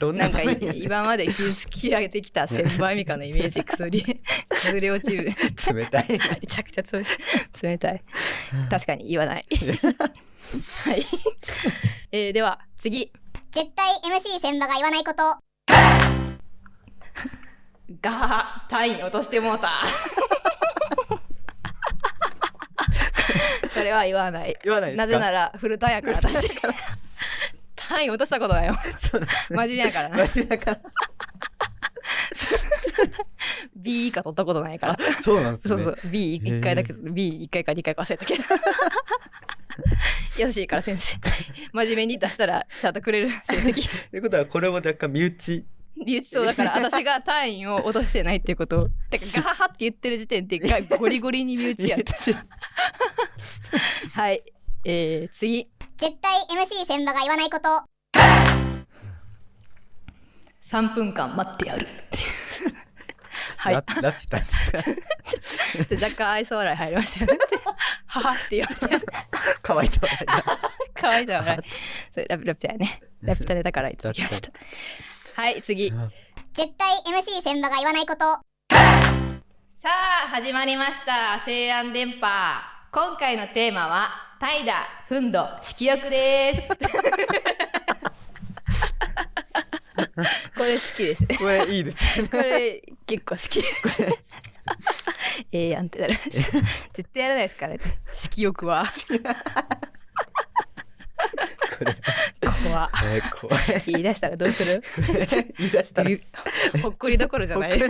[0.00, 0.82] どんなん場面やねん。
[0.82, 5.30] 今まで築き上げてきた先輩ミカのイメージ崩れ崩れ落ちる。
[5.72, 6.06] 冷たい。
[6.10, 7.00] めちゃくちゃつ
[7.62, 8.02] 冷たい。
[8.68, 9.46] 確かに言わない。
[10.84, 11.06] はい、
[12.12, 13.12] えー、では次。
[13.52, 15.38] 絶対 MC 千葉が言わないこと。
[18.02, 19.70] ガハ単位落としてもうた
[23.70, 24.56] それは言わない。
[24.64, 25.06] 言わないですか？
[25.06, 26.50] なぜならフルタンやから私。
[27.76, 28.74] 単位落としたことないよ。
[28.98, 29.58] そうですね。
[29.58, 30.08] 真面目やから。
[30.08, 30.80] な真面目だから。
[33.76, 34.96] B 以下取ったことないから。
[35.22, 35.68] そうなんですね。
[35.68, 35.98] そうそう。
[36.10, 38.44] B1 回だけど B1 回か2回か忘れたけど。
[40.38, 41.16] 優しいから先生。
[41.72, 44.10] 真面目に出したらちゃんとくれる成績。
[44.10, 45.64] ということはこれも若干身内
[45.96, 48.80] 身内そうだから私が単位を落としてないっていうこと？
[48.82, 51.96] を てかガハハって言ってる時点でがゴリゴリに身内や。
[51.96, 52.14] った
[54.20, 54.42] はい。
[54.84, 55.70] えー、次。
[55.96, 57.68] 絶対 MC 千葉が言わないこと。
[60.64, 61.86] 3分間待ってやる。
[63.56, 63.74] はい。
[63.74, 64.82] ララピュタですか？
[65.96, 67.38] で若干愛想笑い入りましたよね。
[68.06, 69.04] ははって言いましたよね。
[69.62, 70.44] 乾いた笑いだ
[70.94, 71.68] 可愛いだ笑い
[72.12, 73.00] それラピュタやね。
[73.22, 74.50] ラピュタネだからいただきました
[75.34, 75.90] はい次。
[76.52, 78.20] 絶対 MC 千葉が言わないこと。
[79.72, 79.88] さ
[80.26, 81.40] あ始まりました。
[81.44, 82.28] 西安電波。
[82.92, 84.72] 今回のテーマは怠惰
[85.10, 86.68] 憤怒色欲です。
[90.56, 91.26] これ好きです。
[91.26, 92.28] ねこれいいですね。
[92.28, 93.60] これ結構好き。
[93.60, 94.06] で す
[95.50, 96.52] ええやんってなる 絶
[97.12, 97.80] 対やらないですからね
[98.12, 98.86] 色欲は。
[101.76, 101.96] これ
[102.74, 103.82] 怖えー怖い。
[103.86, 104.82] 言い出したらどうする？
[105.58, 106.10] 言い出したら。
[106.82, 107.80] ほっこりどころじゃない。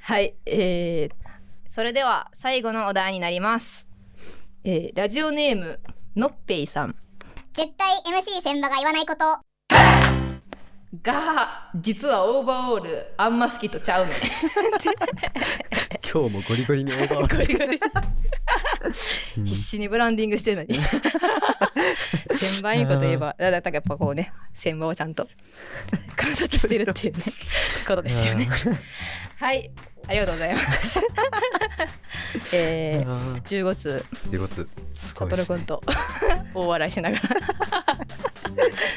[0.00, 1.14] はい、えー、
[1.68, 3.88] それでは最後のお題になります、
[4.64, 5.80] えー、ラジオネーム
[6.16, 6.94] のっぺいさん。
[7.52, 9.24] 絶対 MC 千葉が言わないこと。
[11.02, 14.12] が実はオーバーオールあんま好きとちゃうね
[16.10, 17.36] 今日もゴリゴリにオーバーオール。
[17.36, 17.80] ゴリゴリ
[19.44, 20.80] 必死にブランディングしてるのに。
[22.36, 25.26] 千倍いいこと言えばだだからやっぱこうね千倍をちゃんと
[26.16, 27.24] 観察してるっていうね
[27.86, 28.48] ことですよね
[29.38, 29.70] はい。
[30.08, 31.00] ありがとうございます。
[32.54, 35.82] えー、15通仕事すごいですねサトル君と
[36.54, 37.22] 大笑いしながら。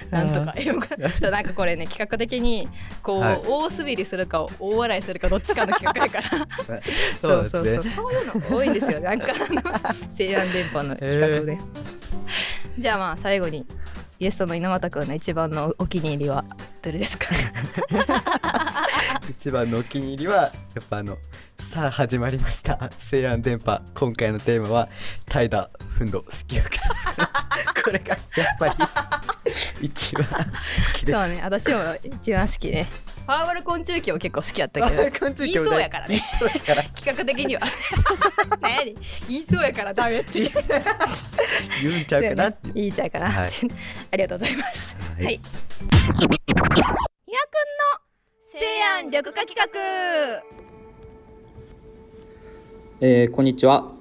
[0.24, 0.60] なんとか。
[0.60, 0.88] よく
[1.20, 2.68] そうなんかこれね企画的に
[3.04, 3.42] こう、はい。
[3.46, 6.48] 大滑りするか大笑いするかどっちかの企画だから。
[7.22, 7.74] そうですね。
[7.76, 9.00] そうそういうの多いんですよ。
[9.00, 9.62] なんかあの
[10.10, 11.60] 西安電波の企画で、
[12.80, 13.68] じゃあまあ最後に
[14.22, 16.46] ゲストの稲俣君の一番のお気に入りは
[16.84, 17.26] どれですか？
[19.28, 21.18] 一番のお気に入りはやっぱあの
[21.58, 22.92] さあ始まりました。
[23.00, 24.90] 西安電波今回のテーマは
[25.26, 26.84] 怠惰憤怒色欲です。
[27.84, 28.76] これがやっぱり
[29.88, 30.34] 一番好
[30.94, 31.12] きです。
[31.14, 31.42] そうね。
[31.44, 31.80] 私も
[32.22, 32.86] 一番好きね
[33.32, 36.16] パワーバル昆虫記も結構好きやったけど言いそうやからね。
[36.16, 36.84] 言いそうやから。
[36.90, 37.62] 企画的には。
[38.60, 38.94] 何？
[39.30, 40.42] 言いそうやからダメって。
[40.42, 40.52] 言
[41.82, 43.50] 言うんちゃうかなって言いちゃうかな、はい。
[44.12, 44.98] ありがとうございます。
[45.16, 45.24] はい。
[45.24, 45.34] はい。
[45.36, 45.40] ひや
[45.88, 46.36] くんの
[48.52, 48.66] 西
[49.00, 49.66] 安緑化企画。
[53.00, 53.94] えーこんにちは。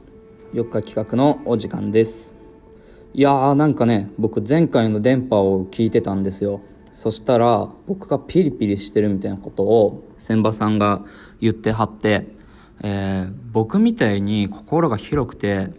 [0.55, 2.37] 4日企画のお時間です。
[3.15, 6.61] いやーなんかね僕前回の電波を聞いてたんですよ
[6.93, 11.05] そしたら僕がピリピリしてるみたいなことを千葉さんが
[11.41, 12.27] 言ってはって、
[12.83, 15.73] えー僕みたいに心が広くて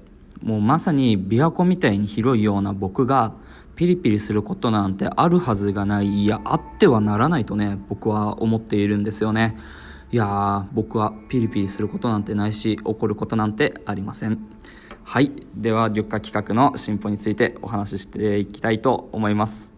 [0.44, 3.34] もうまさに琵琶湖みたいに広いような僕が
[3.76, 9.56] ピリピリすることなんてあるはずがないいやあってはならないとね僕は思っているんですよね。
[10.12, 14.40] いや僕はピリピリすることなんてないし怒ることなんてありません。
[15.04, 15.32] はい。
[15.56, 19.74] では緑化企画の進歩についてお話ししていきたいと思います、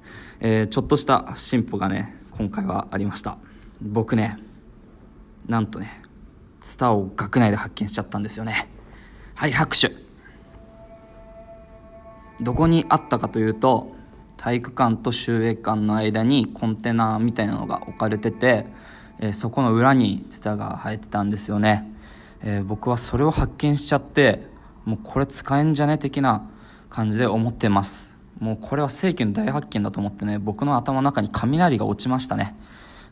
[0.45, 3.38] えーちょっとした進歩がね今回はありました。
[3.82, 4.38] 僕ね
[5.47, 6.01] なんとね
[6.60, 8.69] ツタを学内で発見しちゃったんですよね。
[9.36, 9.91] はい拍手。
[12.41, 13.95] どこにあったかというと
[14.36, 18.65] 体育館と集英館の間にコンテナみたいなのが置かれてて、
[19.19, 21.89] えーそこの裏にツタが生えてたんですよね、
[22.41, 24.45] えー僕はそれを発見しちゃって
[24.84, 26.49] もうこれ使えんじゃね的な
[26.89, 28.12] 感じで思ってます。
[28.43, 32.56] もうこれは世紀の大発見だと思ってね僕の頭の中に雷が落ちましたね。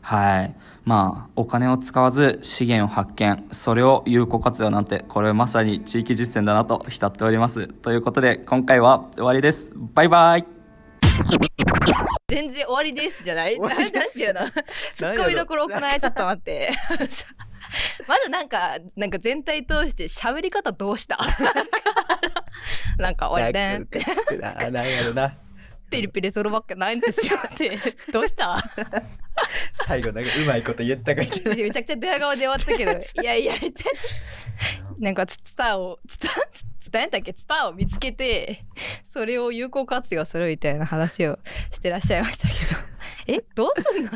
[0.02, 0.54] はい。
[0.84, 7.68] まあ、お金を使わず資源を発見、それを有効活用なんて、これはまさに地域実践だなと浸っております。
[7.68, 9.70] ということで、今回は終わりです。
[9.94, 10.44] バイバイ。
[12.28, 13.56] 全然終わりですじゃない？
[13.60, 14.40] なんていうの
[14.94, 16.72] ツッコミどころ多くないちょっと待って
[18.08, 21.18] まずなんかなんか全体通して喋り方どうした？
[22.98, 24.00] なんか終わりでんって。
[24.38, 24.54] な。
[24.70, 25.36] なんやろな。
[25.90, 27.76] ピリピリするわけないんですよって。
[28.12, 28.62] どうした？
[29.74, 32.92] 最後なんかうまいこと言ったかめちゃくちゃ電話顔で終わったけど。
[33.22, 33.54] いやいや
[34.98, 36.28] なんかツツタをツタ
[36.80, 37.34] ツタやったっけ？
[37.34, 38.64] ツタを見つけて
[39.02, 41.38] それを有効活用するみたいな話を
[41.70, 42.80] してらっしゃいましたけど。
[43.26, 43.44] え？
[43.54, 44.10] どうすんの？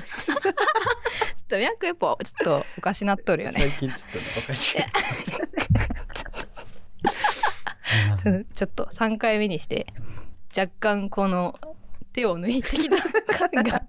[1.49, 3.61] ちょっと脈やっぱちょっとおかしなっとるよね。
[3.61, 4.79] 最近ちょっとねおかしい。
[8.55, 9.87] ちょっと3回目にして
[10.57, 11.57] 若干この
[12.13, 12.97] 手を抜いてきた
[13.49, 13.87] 感が。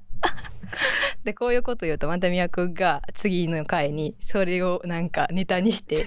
[1.24, 6.06] でこういうこと言うとまた宮君が次の回にそれをなんかネタにして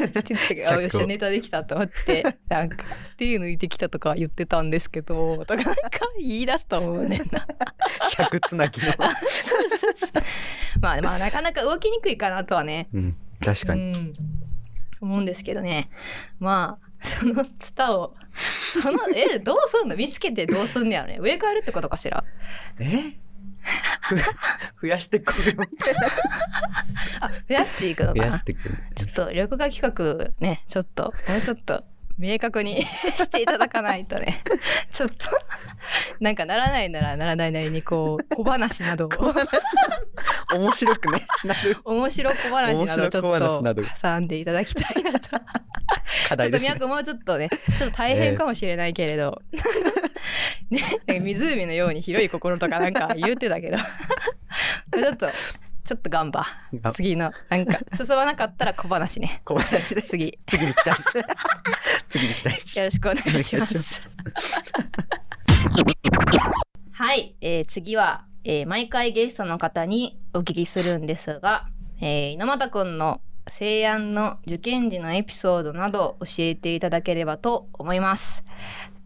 [0.68, 2.84] あよっしゃネタできたと思って なんか
[3.16, 5.80] 手抜いてきたとか言ってたんですけどとかなんか
[6.18, 7.46] 言い出すと思うねんな。
[8.10, 8.92] 尺つなぎの。
[8.92, 10.10] そうそうそう
[10.80, 12.88] まあまあなかなか動きにくいかなとはね。
[12.92, 13.16] うん。
[13.44, 13.92] 確かに。
[13.92, 14.14] うん、
[15.00, 15.90] 思うんですけどね。
[16.38, 19.96] まあそのツタをそのえどうすんの？
[19.96, 21.18] 見つけてどうすんねやろね。
[21.20, 22.22] 植え替えるってことかしら？
[22.78, 23.18] え？
[24.02, 24.16] ふ
[24.82, 26.00] 増やしてこよみたいな。
[27.20, 28.26] あ増やしていくの増かな。
[28.26, 28.78] やしてくる。
[28.94, 31.84] ちょっと緑化企画ねちょっともうちょっと
[32.20, 32.82] 明確に
[33.16, 34.42] していただかないとね。
[34.92, 35.14] ちょっと。
[36.20, 39.10] なんかならないならならないなりにこう小話などを。
[40.54, 41.22] 面白くね。
[41.84, 45.18] 面白小話などちょっと挟んでいただきたいなと。
[45.20, 45.60] ちょっと
[46.28, 46.74] 課題ですね。
[46.86, 49.40] もうちょっとね、ちょっと大変かもしれないけれど、
[50.70, 50.82] ね、
[51.20, 55.30] 湖のように広い心とかなんか言ってたけど、ちょっと、
[55.84, 56.92] ちょっと頑張が。
[56.92, 59.42] 次の、なんか、進まなかったら小話ね。
[59.44, 61.12] 小話で次、次に期待です
[62.08, 64.10] 次に期待しよろしくお願いします。
[66.92, 71.68] はい、えー次は、えー毎回ゲストの方にお聞きするんですが、
[72.00, 78.44] えー、猪俣くんの西安の受験時のエピソードなど教えていただければと思います。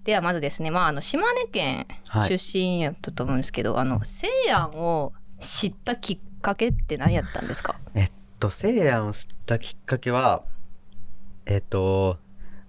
[0.04, 7.74] ではまずですね、まあ、あの島根県はい出身やったと思うんですけど、あの西安を知ったきっかけって何やったんですか？
[7.94, 10.44] えっとせいやんを知ったきっかけは
[11.46, 12.18] えっと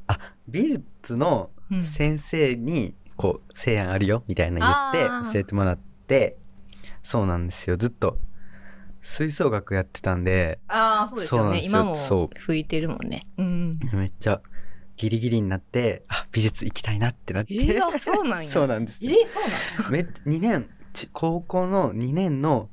[0.08, 1.84] あ美術のうん。
[1.84, 6.38] 先生にこう「せいやんあるよ」みたいな言って教えてもらって
[7.04, 7.76] そうなんですよ。
[7.78, 8.20] ずっと
[9.02, 11.58] 吹奏楽やってたんでああ、そうですよね。
[11.60, 11.64] よ。
[11.66, 13.28] 今も吹いてるもんね。
[13.38, 13.80] うん。
[13.94, 14.42] めっちゃ
[14.98, 18.50] ギリギリになってあ美術行きたいなってなって、えー、あそうなんや。
[18.52, 22.70] そうなんですえよー、そうなんめ2年ち高校の2年のこ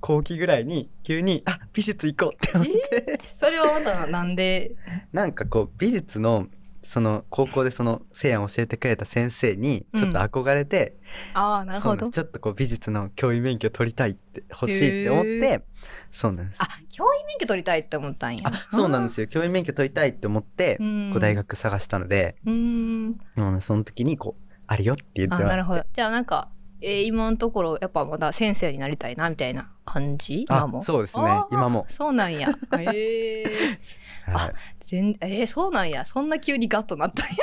[0.00, 4.74] 後期ぐらいに急にあ美術行こうって思って、それはまたなんで、
[5.12, 6.48] なんかこう美術の
[6.80, 10.96] その高校でその西安を教えてくれた先生にちょっと憧れて、
[11.34, 12.08] ああ、なるほど。
[12.08, 15.64] ちょっとこう美術の教員免許取りたいって欲しいって思って
[16.12, 16.62] そうなんです。
[16.62, 18.44] あ、教員免許取りたいって思ったんや。
[18.48, 19.26] あそうなんですよ。
[19.28, 21.10] 教員免許取りたいって思ってうん。
[21.12, 23.60] こう大学探したので、うーん。
[23.60, 25.84] その時にこうあるよって言ってあ、もらってなるほど。
[25.92, 26.48] じゃあなんか、
[26.80, 30.42] えー今のところやっぱまだ先生になりたいなみたいな感じ？
[30.48, 30.82] 今あも？
[30.82, 31.24] そうですね。
[31.50, 31.86] 今も。
[31.88, 32.48] そうなんや。
[32.78, 34.52] えー、はい。
[34.80, 36.04] 全えー、そうなんや。
[36.04, 37.34] そんな急にガッとなったんや。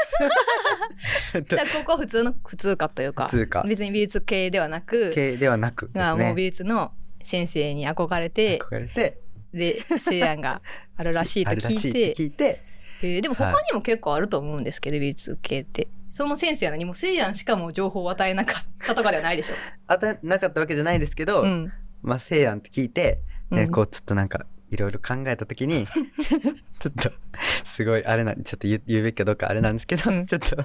[1.80, 3.64] ここは普通の普通科というか、普通科。
[3.64, 6.92] 別に美術系ではなく、系ではなくですがもう美ね術の
[7.24, 9.20] 先生に憧れて、憧れて。
[9.54, 10.62] で、西安が
[10.98, 12.14] あるらしいと聞い、て。
[12.16, 12.62] て聞いて。
[13.02, 15.88] えーでも他にも結構あると思うんですけど、美術系って。
[16.16, 19.54] その先生は何も西安しかも情報を与えなかったとかではないでしょ。
[19.86, 21.74] 当たなかったわけじゃないですけど、うん。
[22.04, 23.20] まあ西安って聞いて、
[23.52, 25.86] ねうんこうちょっとなんかいろいろ考えた時に
[26.80, 27.12] ちょっと
[27.66, 30.56] すごいあれなんちょっと言うべきかどうかあれなんですけど、うんちょっと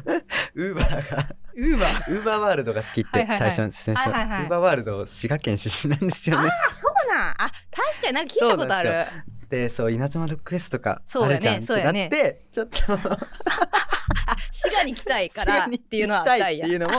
[0.55, 2.15] ウーバーが ウーバー。
[2.15, 6.49] ウーバーワールドが好きって最初の最初のはいはいはいウーバーワールド滋賀県出身なんですよね。
[6.81, 7.35] そうなん。
[7.39, 9.07] あ、確かになんか聞いたことある。
[9.51, 16.77] でそう稲妻ロックフェスとかそうやねあるじゃんってなって、ちょっとあ、 滋賀に来たいからっていうのはあったいってい。
[16.77, 16.95] うのも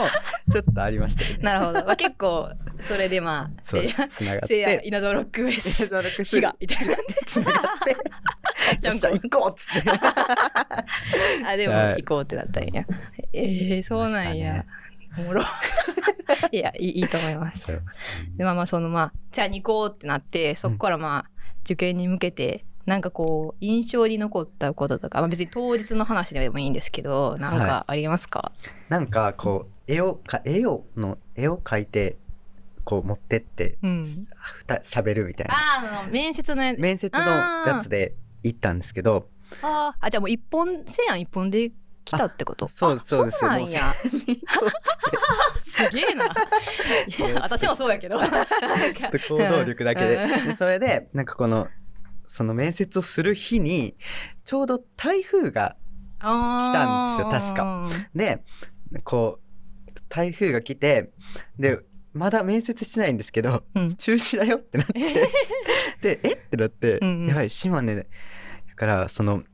[0.52, 1.38] ちょっとありましたよね。
[1.42, 1.84] なるほど。
[1.86, 2.50] まあ、結構、
[2.80, 5.72] それでまあ、そう西安、つながっ西安て稲妻ロックフェス
[6.24, 7.04] 滋賀みたいなんで。
[7.26, 7.96] つながって
[8.80, 9.90] じゃん行こうっつって。
[11.46, 12.84] あ、でもはい行こうってなったんや。
[13.32, 14.64] えー、そうなんや。
[15.18, 15.44] おもろ。
[16.50, 17.66] いや、いいいいと思います。
[18.36, 21.30] でまあまあそのまあじゃあに行こうってなってそこからまあ
[21.64, 28.52] 受験に向けてなんかこう印象に残ったこととか、まあ、別に当日の話でもいいんですけどなんかありますか、
[28.88, 32.16] なんかこう絵をか絵をの絵を描いて
[32.84, 34.06] こう持ってって、うん。
[34.40, 35.54] ふた喋るみたいな。
[35.54, 37.24] ああの面接のや面接の
[37.66, 39.28] やつで行ったんですけど
[39.62, 40.06] あー。
[40.06, 41.20] あじゃあもう一本せいやん。
[41.20, 41.70] 一本で
[42.04, 42.68] 来たってこと？
[42.68, 43.44] そうあそうです。
[43.44, 43.94] よなんや。
[45.62, 46.34] すげえな。
[47.42, 48.18] 私もそうやけど。
[48.22, 50.54] ちょっと行動力だけで。
[50.54, 51.68] それでなんかこの
[52.26, 53.96] その面接をする日に
[54.44, 55.76] ちょうど台風が
[56.18, 58.42] 来たんですよ確で
[59.04, 61.12] こう台風が来て
[61.58, 61.80] で
[62.12, 63.96] まだ面接してないんですけどうん。
[63.96, 64.92] 中止だよってなって。
[66.00, 66.32] でえ？
[66.32, 67.26] ってなって、うんうん。
[67.28, 68.04] やばい島根だ
[68.76, 69.44] からその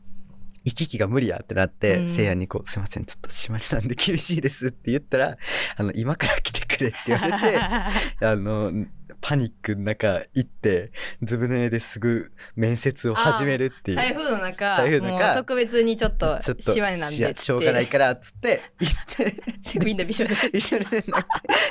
[0.65, 2.09] 行き来が無理やってなって、うん。
[2.09, 5.37] せいやにこう「すいませんちょっと島根なんで厳しいです」って言ったら
[5.77, 7.59] 「あの今から来てくれ」って言われて
[8.25, 8.73] あの
[9.21, 10.93] パニックの中行って
[11.23, 13.97] ずぶ濡れですぐ面接を始めるっていう。
[13.97, 15.27] 台風の中、台風の中。
[15.27, 19.79] もう特別にちょっとちょっと島根なんしでしょうがないからっつって行って。
[19.85, 20.85] みんなびしょで一緒に。
[20.85, 21.27] なんか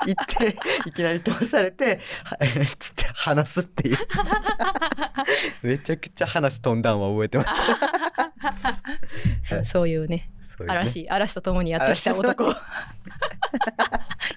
[0.05, 0.57] 行って
[0.89, 3.97] いきなり通されてはえーつって話すっていう。
[5.63, 7.49] めちゃくちゃ話飛んだんは覚えてます。
[9.53, 9.65] はい。
[9.65, 10.77] そういうねそういうね。
[10.79, 12.45] 嵐嵐と共にやってきた男。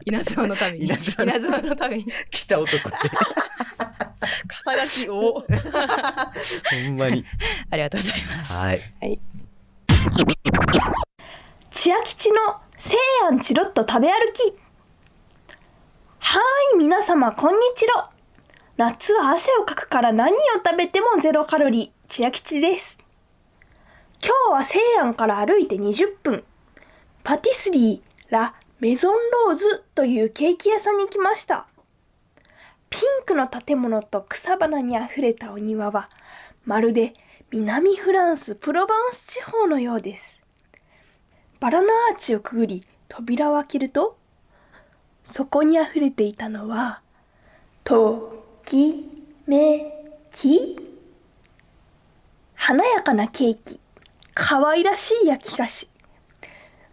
[0.04, 2.60] 稲妻のために稲稲妻妻のために来た。
[2.60, 2.90] 男って
[4.64, 5.14] 肩書きを
[5.48, 7.24] ほんまに。
[7.70, 8.52] ありがとうございます。
[8.52, 8.80] はい。
[11.70, 12.96] 千秋吉の西
[13.30, 14.54] 安チロッと食べ歩き。
[16.18, 18.10] はーい皆様こんにちは。
[18.76, 21.90] 夏は汗をかくから何を食べてもゼロカロリー。
[22.12, 22.99] 千秋吉です
[24.22, 26.44] 今日は西安から歩いて20分。
[27.24, 29.14] パティスリーラ・メゾン
[29.46, 31.66] ローズというケーキ屋さんに来ました。
[32.90, 36.10] ピンクの建物と草花にあふれたお庭は
[36.64, 37.14] まるで
[37.50, 40.40] 南フランスプロバンス地方のようです。
[41.58, 44.18] バラのアーチをくぐり扉を開けると
[45.24, 47.00] そこにあふれていたのは
[47.84, 49.08] とき
[49.46, 49.92] め
[50.30, 50.78] き。
[52.54, 53.80] 華やかなケーキ。
[54.34, 55.88] 可愛らしい焼き菓子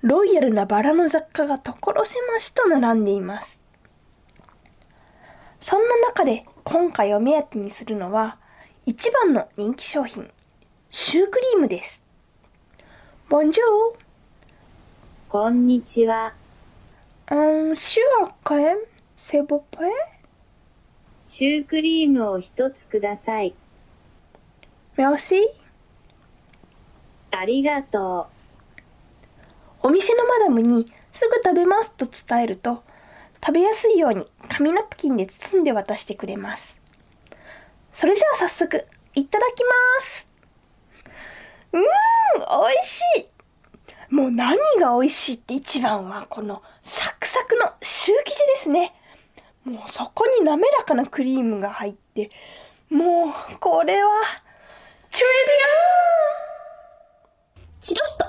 [0.01, 3.59] ロイヤルなバラの雑貨が所狭しと並んでいます
[5.59, 8.38] そんな中で今回お目当てにするのは
[8.85, 10.29] 一番の人気商品
[10.89, 12.01] シュークリームです
[13.29, 14.07] ボンジョー
[15.29, 16.33] こんにちは。
[17.29, 17.99] Un sur
[18.45, 18.77] quand même,
[19.17, 19.91] s'il vous plaît.
[21.27, 23.53] シュークリームを一つください。
[24.95, 25.41] Merci.
[27.38, 28.29] ありがと
[29.83, 29.88] う。
[29.88, 32.83] お店のマダムにすぐ食べますと伝えると
[33.45, 36.79] 食べやすいように紙ナプキンで包んで渡してくれます。
[37.93, 40.27] それじゃあ早速いただきます。
[41.73, 44.13] うーん美味しい。
[44.13, 48.95] もう何が美味しいって一番はこのサクサクのシュー生地ですね。
[49.63, 52.31] もうそこに滑らかなクリームが入って
[52.89, 54.09] もうこれは
[55.11, 56.36] チュエビアン
[57.88, 58.25] チロッと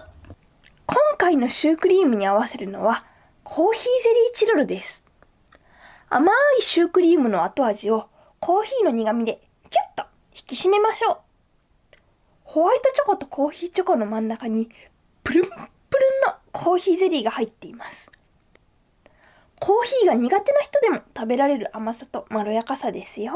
[0.87, 3.05] 今回のシュークリームに合わせるのは
[3.43, 5.03] コーヒーゼリーチロルです。
[6.09, 6.31] 甘
[6.61, 11.19] いシュークリームの後味をコーヒーの苦味でキュッと引き締めましょう。
[12.45, 14.71] ホワイトチョコとコーヒーチョコの真ん中に
[15.25, 15.59] プルンプルン
[16.29, 18.09] のコーヒーゼリーが入っています。
[19.59, 23.33] コーヒーが苦手な人でも食べられる甘さとまろやかさですよ。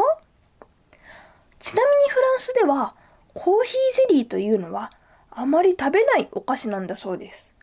[1.58, 2.94] ちなみにフランスでは
[3.34, 4.92] コーヒーゼリーというのは
[5.34, 7.54] あまり食べないお菓子なんだそうです。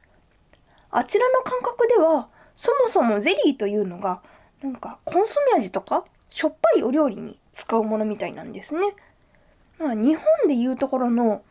[0.91, 4.21] あちらの感覚ではそもそもゼリーというのが
[4.61, 8.95] なんかコンソメ味とかしょっぱいお料理に使うものみたいなんですね。
[9.77, 11.43] まあ、日本でいうところの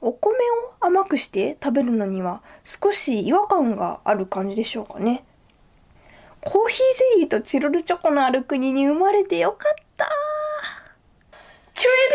[0.00, 0.38] お米を
[0.80, 5.24] 甘くして食べるのには少し違和感がある感じでしょうかね。
[6.40, 10.08] コーヒーゼリーとチロルチョコのある国に生まれてよかった。
[11.74, 12.08] チュエ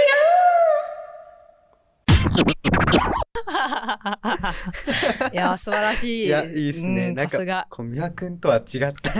[5.32, 6.26] いや素晴らしい。
[6.26, 9.14] いやいいですね、うんなんかこう美和くんとは違った。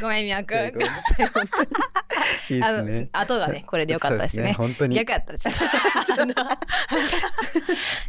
[0.00, 0.72] ごめんみやくん。
[0.72, 2.05] ごめんなさ
[2.48, 4.54] いいいであのすね後がねこれでよかったですね。
[4.56, 4.96] そう本当に。
[4.96, 5.60] 逆やったらちょっと。
[6.12, 6.34] あの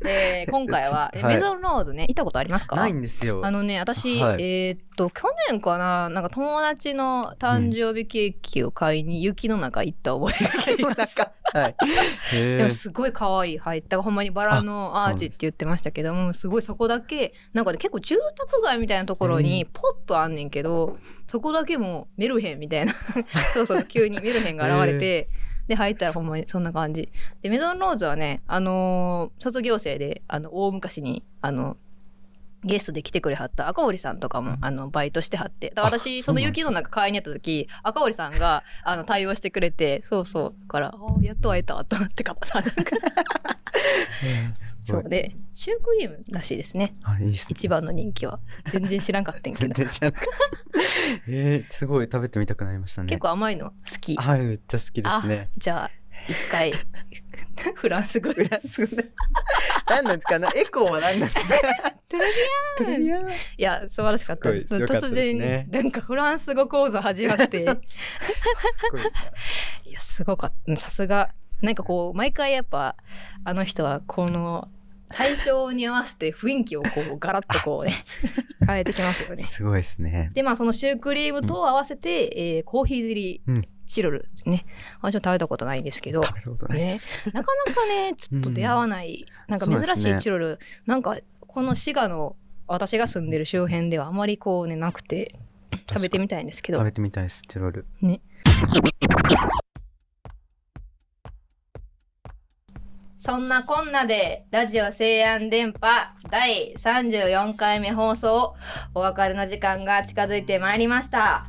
[0.06, 1.36] えー今回は、えはい。
[1.36, 2.76] メゾンローズね行ったことありますか？
[2.76, 3.42] ないんですよ。
[3.46, 4.44] あのね私、はい。
[4.44, 11.20] えーっと去年かななんか友達の誕生日ケーキを買いに雪の中行った覚えがあります。
[11.54, 11.76] はい。
[12.34, 14.02] へでもーすごい可愛い入った。
[14.02, 20.98] ほんまにバラのアーチって言ってましたけどもすごいそこだけなんかね結構住宅街みたいなところにポッとあんねんけど
[21.28, 22.94] そこだけもうメルヘンみたいな。
[23.54, 25.30] そうそう急にメルヘンが現れて、
[25.68, 27.12] で入ったらほんまにそんな感じ。
[27.42, 31.78] でメゾンローズはねあのー卒業生であの大昔にあの
[32.64, 35.74] ゲストで来てくれはった赤堀さんとかもあのバイトしてはって。
[35.76, 40.62] 私その雪の中買いに行った時赤堀さんがあの対応してくれてそうそう。
[40.62, 42.66] だからやっと会えたと思ってかさなん
[44.94, 45.02] かすごい。
[45.02, 46.94] うそでシュークリームらしいですね。
[47.04, 47.48] あいいっすね。
[47.52, 48.40] 一番の人気は。
[48.72, 50.30] 全然知らんかったんけ 全ど然知らなかった。
[51.28, 52.06] えー、すごい。
[52.06, 53.10] 食べてみたくなりましたね。
[53.10, 54.16] 結構甘いの好き。
[54.16, 55.50] はいめっちゃ好きですね。
[55.58, 55.92] じゃあ
[56.28, 56.74] 一回
[57.76, 59.06] フランス語フランス語で。
[59.90, 60.36] 何なんですか？
[60.56, 61.56] エコーは何なんですか？
[62.78, 63.30] トレビアン。
[63.30, 64.50] いや素晴らしかった。
[64.50, 65.68] ったね。
[65.70, 67.62] 然なんかフランス語講座始まって。
[69.86, 70.76] いやすごかった。
[70.76, 71.34] さすが。
[71.62, 72.96] なんかこう毎回やっぱ
[73.44, 74.70] あの人はこの
[75.10, 77.94] 対象に合わせて雰囲気をこうガラッとこうね
[78.68, 79.44] 変えてきますよね。
[79.44, 80.32] すごいですね。
[80.34, 84.66] でまあそのシュークリームと合わせて、えーコーヒーゼリーうんチロルですね。
[85.02, 86.22] 私も食べたことないんですけど。
[86.22, 87.00] 食べたことないね、
[87.34, 92.36] なかなかね ちょっと出会わない、なんか珍しいチロル、なんかこの滋賀の
[92.68, 95.40] 私が住んでる周辺ではあまりこうねなくて
[95.90, 96.80] 食べてみたいんですけど。
[96.80, 97.86] 食べてみたいですチロル。
[98.02, 98.22] ね
[103.18, 108.56] そんなこんなでラジオ西安電波第34回目放送
[108.94, 111.46] お別れの時間が近づいてまいりました。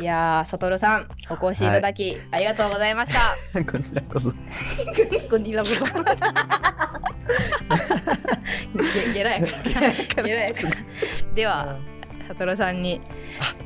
[0.00, 3.34] いやーサトルさんお越しいただき、ありがとうございました。
[3.64, 4.30] こちらこそ。
[5.28, 5.64] こんにちは。
[9.06, 10.22] ゲゲラやから。
[10.22, 10.76] ゲラやから。
[11.34, 11.76] では、
[12.28, 13.00] サトルさんに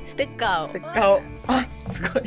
[0.06, 0.66] ステッカーを。
[0.68, 1.20] ステッカーを。
[1.48, 2.22] あすごい。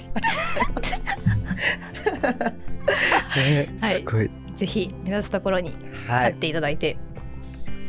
[3.38, 3.96] ね はい。
[3.96, 5.74] すごいぜひ目指すところに
[6.08, 6.24] はい。
[6.26, 6.98] 貼っていただいて、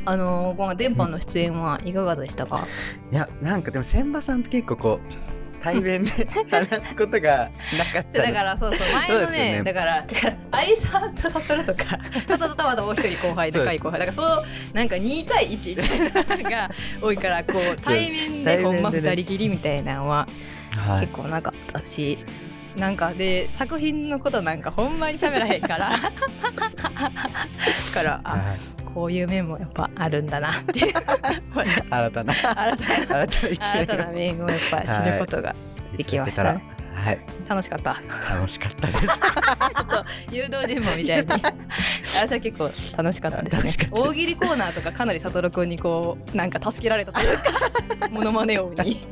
[0.04, 2.68] あのーこの電波の出演はいかがでしたか、
[3.10, 6.10] いやなんかでも千葉さんって結構こう対面で
[6.48, 8.22] 話すことがなかった。
[8.22, 10.06] だからそうそう前のねねだから
[10.52, 11.98] アリサとサトルとか。
[12.28, 16.70] サトルとまだもう一人後輩そうですでかい後輩だからそうなんか2対1みたいなのが
[17.02, 20.28] 多いからこう対面でほんま二人きりみたいなのは
[20.76, 22.24] はい結構なかったし、
[22.76, 25.90] なんかで作品のことなんかほんまに喋らへんから。
[25.90, 25.98] だ
[27.94, 28.58] からあはい。
[28.94, 30.78] こういう面もやっぱあるんだなって。
[30.80, 30.94] い う
[31.90, 32.32] 新たな。
[32.32, 32.72] 新たな。
[32.74, 32.76] 新
[33.86, 34.48] たな一面を。
[34.48, 35.54] やっぱ知ることが
[35.96, 36.54] できました。
[36.54, 36.62] ね
[36.94, 37.18] はい。
[37.48, 38.02] 楽しかった？
[38.34, 39.00] 楽しかったです。
[39.06, 39.16] ちょっ
[39.86, 41.26] と誘導尋問みたいに。
[42.16, 43.88] 私は結構楽しかったですね。
[43.92, 47.44] 大喜利コーナーとかかなり悟君にこうなんか助けられたというか
[48.10, 49.06] モノマネ王に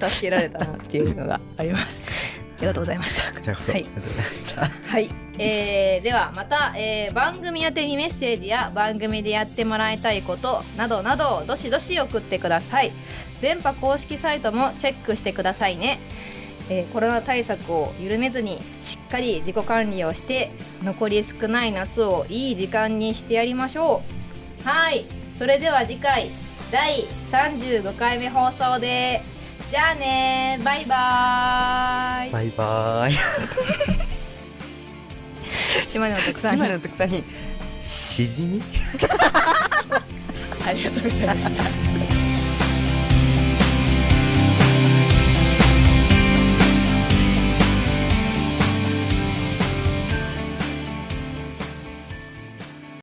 [0.00, 2.02] 助けられたなっていうのがあります。
[2.04, 2.31] あ
[2.62, 3.32] りがとうございました。
[3.32, 3.82] こちらこそ、はい。
[3.82, 4.70] ありがとうございました。
[4.90, 12.92] はい、えーではまた、えー番組宛てにメッセージや番組でやってもらいたいことなどなどどしどし送ってください。
[13.40, 15.98] 電波公式サイトもチェックしてくださいね、
[16.70, 20.50] えーコロナ対策を緩めずにしっかり自己管理をして
[20.84, 24.02] 残り少ない夏をいい時間にしてやりましょ
[24.64, 24.68] う。
[24.68, 25.06] はい。
[25.36, 26.28] それでは次回
[26.70, 29.22] 第35回目放送で
[29.72, 30.60] じゃあね。
[30.62, 32.30] バイバーイ。
[32.30, 33.14] バイバイ。
[35.88, 37.24] 島根の特産島品根の特産品。
[37.80, 38.60] しじみ？
[40.68, 41.62] ありがとうございました